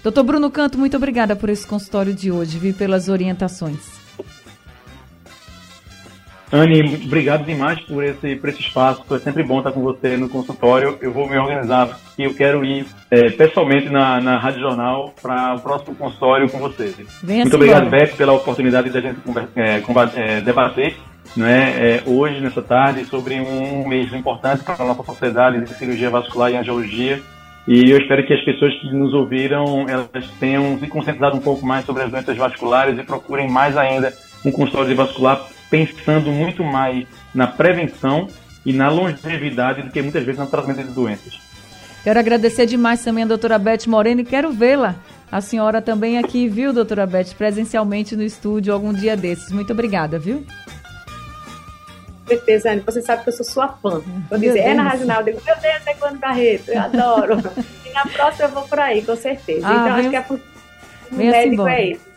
Doutor 0.04 0.24
Bruno 0.24 0.50
Canto, 0.50 0.78
muito 0.78 0.96
obrigada 0.96 1.36
por 1.36 1.50
esse 1.50 1.68
consultório 1.68 2.14
de 2.14 2.32
hoje, 2.32 2.58
vi 2.58 2.72
pelas 2.72 3.10
orientações. 3.10 4.00
Anne, 6.52 7.04
obrigado 7.06 7.46
demais 7.46 7.80
por 7.82 8.04
esse, 8.04 8.36
por 8.38 8.50
esse 8.50 8.62
espaço. 8.62 9.04
Foi 9.08 9.20
sempre 9.20 9.44
bom 9.44 9.60
estar 9.60 9.72
com 9.72 9.82
você 9.82 10.18
no 10.18 10.28
consultório. 10.28 10.98
Eu 11.00 11.12
vou 11.12 11.30
me 11.30 11.38
organizar 11.38 12.00
e 12.18 12.24
eu 12.24 12.34
quero 12.34 12.66
ir 12.66 12.88
é, 13.12 13.30
pessoalmente 13.30 13.90
na, 13.90 14.20
na 14.20 14.40
Rádio 14.40 14.62
Jornal 14.62 15.14
para 15.22 15.56
o 15.56 15.60
próximo 15.60 15.96
consultório 15.96 16.50
com 16.50 16.58
você. 16.58 16.96
Venha 17.22 17.44
Muito 17.44 17.56
obrigado, 17.56 17.86
embora. 17.86 18.06
Beth, 18.06 18.16
pela 18.16 18.34
oportunidade 18.34 18.90
de 18.90 18.98
a 18.98 19.02
gente 19.02 19.20
é, 19.56 19.84
é, 20.16 20.42
debater 20.42 20.98
né, 21.38 21.74
é, 21.78 22.04
hoje, 22.08 22.42
nessa 22.42 22.64
tarde, 22.64 23.06
sobre 23.06 23.40
um 23.40 23.88
mês 23.88 24.12
importante 24.12 24.64
para 24.64 24.84
a 24.84 24.88
nossa 24.88 25.04
sociedade 25.04 25.64
de 25.64 25.74
cirurgia 25.76 26.10
vascular 26.10 26.52
e 26.52 26.58
angiologia. 26.58 27.22
E 27.68 27.90
eu 27.90 27.98
espero 27.98 28.26
que 28.26 28.34
as 28.34 28.44
pessoas 28.44 28.74
que 28.76 28.92
nos 28.92 29.14
ouviram 29.14 29.88
elas 29.88 30.10
tenham 30.40 30.78
se 30.80 30.88
conscientizado 30.88 31.38
um 31.38 31.42
pouco 31.42 31.66
mais 31.66 31.86
sobre 31.86 32.04
as 32.04 32.12
doenças 32.12 32.36
vasculares 32.36 32.98
e 32.98 33.04
procurem 33.04 33.50
mais 33.50 33.78
ainda 33.78 34.14
um 34.44 34.52
consultório 34.52 34.96
vascular 34.96 35.48
pensando 35.70 36.32
muito 36.32 36.64
mais 36.64 37.06
na 37.34 37.48
prevenção 37.48 38.28
e 38.66 38.74
na 38.74 38.90
longevidade 38.90 39.84
do 39.84 39.92
que 39.92 40.02
muitas 40.02 40.24
vezes 40.24 40.40
no 40.40 40.48
tratamento 40.48 40.84
de 40.84 40.94
doenças. 40.94 41.40
Quero 42.04 42.20
agradecer 42.20 42.66
demais 42.66 43.04
também 43.04 43.24
a 43.24 43.28
doutora 43.28 43.60
Beth 43.60 43.86
Moreno 43.88 44.22
e 44.22 44.26
quero 44.26 44.52
vê-la, 44.52 44.96
a 45.32 45.42
senhora 45.42 45.82
também 45.82 46.18
aqui, 46.18 46.48
viu, 46.48 46.74
doutora 46.74 47.06
Beth, 47.06 47.36
presencialmente 47.38 48.16
no 48.16 48.24
estúdio 48.24 48.74
algum 48.74 48.94
dia 48.94 49.16
desses. 49.16 49.52
Muito 49.52 49.74
obrigada, 49.74 50.18
viu? 50.18 50.46
Certeza, 52.30 52.72
Anne. 52.72 52.82
Você 52.82 53.02
sabe 53.02 53.24
que 53.24 53.30
eu 53.30 53.34
sou 53.34 53.46
sua 53.46 53.68
fã. 53.68 54.02
Quando 54.30 54.42
dizer 54.42 54.60
é 54.60 54.74
na 54.74 54.84
Rádio 54.84 55.12
eu 55.12 55.24
digo, 55.24 55.42
meu 55.46 55.56
Deus, 55.56 55.88
é 55.88 55.94
quando 55.96 56.20
Barreto, 56.20 56.70
eu 56.70 56.80
adoro. 56.80 57.38
e 57.86 57.92
na 57.92 58.06
próxima 58.06 58.46
eu 58.46 58.52
vou 58.52 58.64
por 58.64 58.80
aí, 58.80 59.02
com 59.02 59.16
certeza. 59.16 59.68
Ah, 59.68 59.74
então, 59.74 59.96
acho 59.96 60.10
que 60.10 60.16
a 60.16 60.24
função 60.24 60.46
do 61.12 61.18
médico 61.18 61.68
é 61.68 61.86
isso 61.88 62.10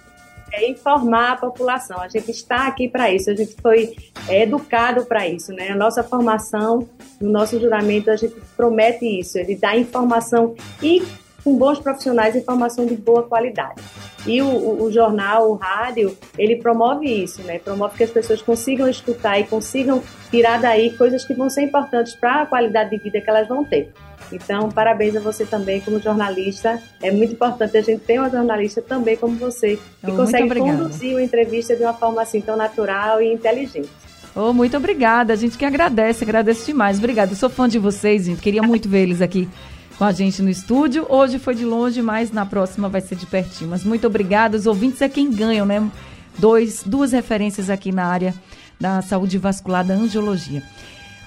é 0.53 0.69
informar 0.69 1.33
a 1.33 1.37
população. 1.37 1.99
A 2.01 2.09
gente 2.09 2.31
está 2.31 2.67
aqui 2.67 2.87
para 2.87 3.11
isso, 3.11 3.31
a 3.31 3.35
gente 3.35 3.57
foi 3.61 3.97
é, 4.29 4.43
educado 4.43 5.07
para 5.07 5.27
isso, 5.27 5.53
né? 5.53 5.71
A 5.71 5.75
nossa 5.75 6.03
formação, 6.03 6.87
no 7.21 7.33
nosso 7.33 7.59
juramento, 7.59 8.11
a 8.11 8.17
gente 8.17 8.37
promete 8.57 9.07
isso, 9.07 9.39
ele 9.39 9.57
dá 9.57 9.75
informação 9.75 10.55
e 10.83 11.03
com 11.45 11.57
bons 11.57 11.79
profissionais, 11.79 12.37
informação 12.37 12.87
de 12.87 12.97
boa 12.97 13.23
qualidade. 13.23 13.83
E 14.27 14.41
o, 14.41 14.47
o, 14.47 14.85
o, 14.85 14.93
jornal, 14.93 15.51
o 15.51 15.55
rádio, 15.55 16.17
ele 16.39 16.57
promove 16.57 17.07
isso, 17.07 17.43
né? 17.43 17.59
Promove 17.59 17.97
que 17.97 18.05
as 18.05 18.11
pessoas 18.11 18.41
consigam 18.41 18.89
escutar 18.89 19.39
e 19.41 19.45
consigam 19.45 20.01
tirar 20.31 20.61
daí 20.61 20.97
coisas 20.97 21.25
que 21.25 21.35
vão 21.35 21.51
ser 21.51 21.63
importantes 21.63 22.15
para 22.15 22.43
a 22.43 22.47
qualidade 22.47 22.91
de 22.91 22.99
vida 22.99 23.21
que 23.21 23.29
elas 23.29 23.49
vão 23.49 23.65
ter. 23.65 23.93
Então, 24.31 24.71
parabéns 24.71 25.17
a 25.17 25.21
você 25.21 25.45
também 25.45 25.81
como 25.81 26.01
jornalista. 26.01 26.81
É 27.03 27.11
muito 27.11 27.33
importante 27.33 27.77
a 27.77 27.83
gente 27.83 28.01
ter 28.05 28.19
uma 28.19 28.31
jornalista 28.31 28.81
também 28.81 29.17
como 29.17 29.37
você, 29.37 29.77
que 29.77 30.11
oh, 30.11 30.17
consegue 30.17 30.55
conduzir 30.55 31.11
uma 31.15 31.23
entrevista 31.23 31.75
de 31.75 31.83
uma 31.83 31.93
forma 31.93 32.23
assim 32.23 32.41
tão 32.41 32.57
natural 32.57 33.21
e 33.21 33.33
inteligente. 33.33 33.91
Oh, 34.35 34.53
muito 34.53 34.77
obrigada. 34.77 35.33
A 35.33 35.37
gente 35.37 35.59
que 35.59 35.65
agradece, 35.65 36.25
agradece 36.25 36.65
demais. 36.67 36.99
Obrigada. 36.99 37.33
Eu 37.33 37.37
sou 37.37 37.51
fã 37.51 37.69
de 37.69 37.79
vocês, 37.79 38.25
gente. 38.25 38.41
Queria 38.41 38.63
muito 38.63 38.89
ver 38.89 39.03
eles 39.03 39.21
aqui 39.21 39.49
com 39.99 40.05
a 40.05 40.13
gente 40.13 40.43
no 40.43 40.51
estúdio. 40.51 41.07
Hoje 41.09 41.39
foi 41.39 41.55
de 41.55 41.65
longe, 41.65 42.03
mas 42.03 42.31
na 42.31 42.45
próxima 42.47 42.89
vai 42.89 43.01
ser 43.01 43.17
de 43.17 43.27
pertinho. 43.27 43.71
Mas 43.71 43.85
muito 43.85 44.07
obrigada. 44.07 44.57
Os 44.57 44.67
ouvintes 44.67 45.01
é 45.01 45.09
quem 45.09 45.31
ganham, 45.31 45.67
né? 45.67 45.91
Dois, 46.39 46.83
duas 46.85 47.13
referências 47.13 47.69
aqui 47.69 47.93
na 47.93 48.07
área 48.07 48.35
da 48.81 49.01
saúde 49.03 49.39
vascular 49.39 49.85
da 49.85 49.95
angiologia. 49.95 50.63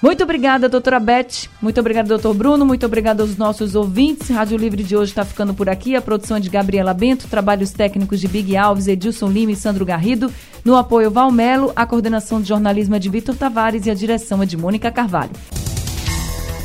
Muito 0.02 0.24
obrigada, 0.24 0.70
doutora 0.70 1.00
Beth. 1.00 1.48
Muito 1.62 1.80
obrigada, 1.80 2.08
doutor 2.08 2.34
Bruno. 2.34 2.66
Muito 2.66 2.86
obrigada 2.86 3.24
aos 3.24 3.38
nossos 3.38 3.76
ouvintes. 3.76 4.30
Rádio 4.30 4.58
Livre 4.58 4.84
de 4.84 4.96
hoje 4.96 5.12
está 5.12 5.24
ficando 5.24 5.54
por 5.54 5.70
aqui. 5.70 5.96
A 5.96 6.02
produção 6.02 6.38
é 6.38 6.40
de 6.40 6.50
Gabriela 6.50 6.94
Bento, 6.94 7.28
trabalhos 7.28 7.72
técnicos 7.72 8.20
de 8.20 8.28
Big 8.28 8.56
Alves, 8.56 8.88
Edilson 8.88 9.30
Lima 9.30 9.54
e 9.54 9.56
Sandro 9.56 9.86
Garrido. 9.86 10.32
No 10.64 10.76
apoio 10.76 11.10
Valmelo, 11.10 11.72
a 11.76 11.86
coordenação 11.86 12.42
de 12.42 12.50
jornalismo 12.50 12.96
é 12.96 13.00
de 13.00 13.10
Vitor 13.10 13.36
Tavares 13.36 13.86
e 13.86 13.90
a 13.90 13.96
direção 13.96 14.44
é 14.44 14.46
de 14.46 14.58
Mônica 14.58 14.92
Carvalho. 14.92 15.32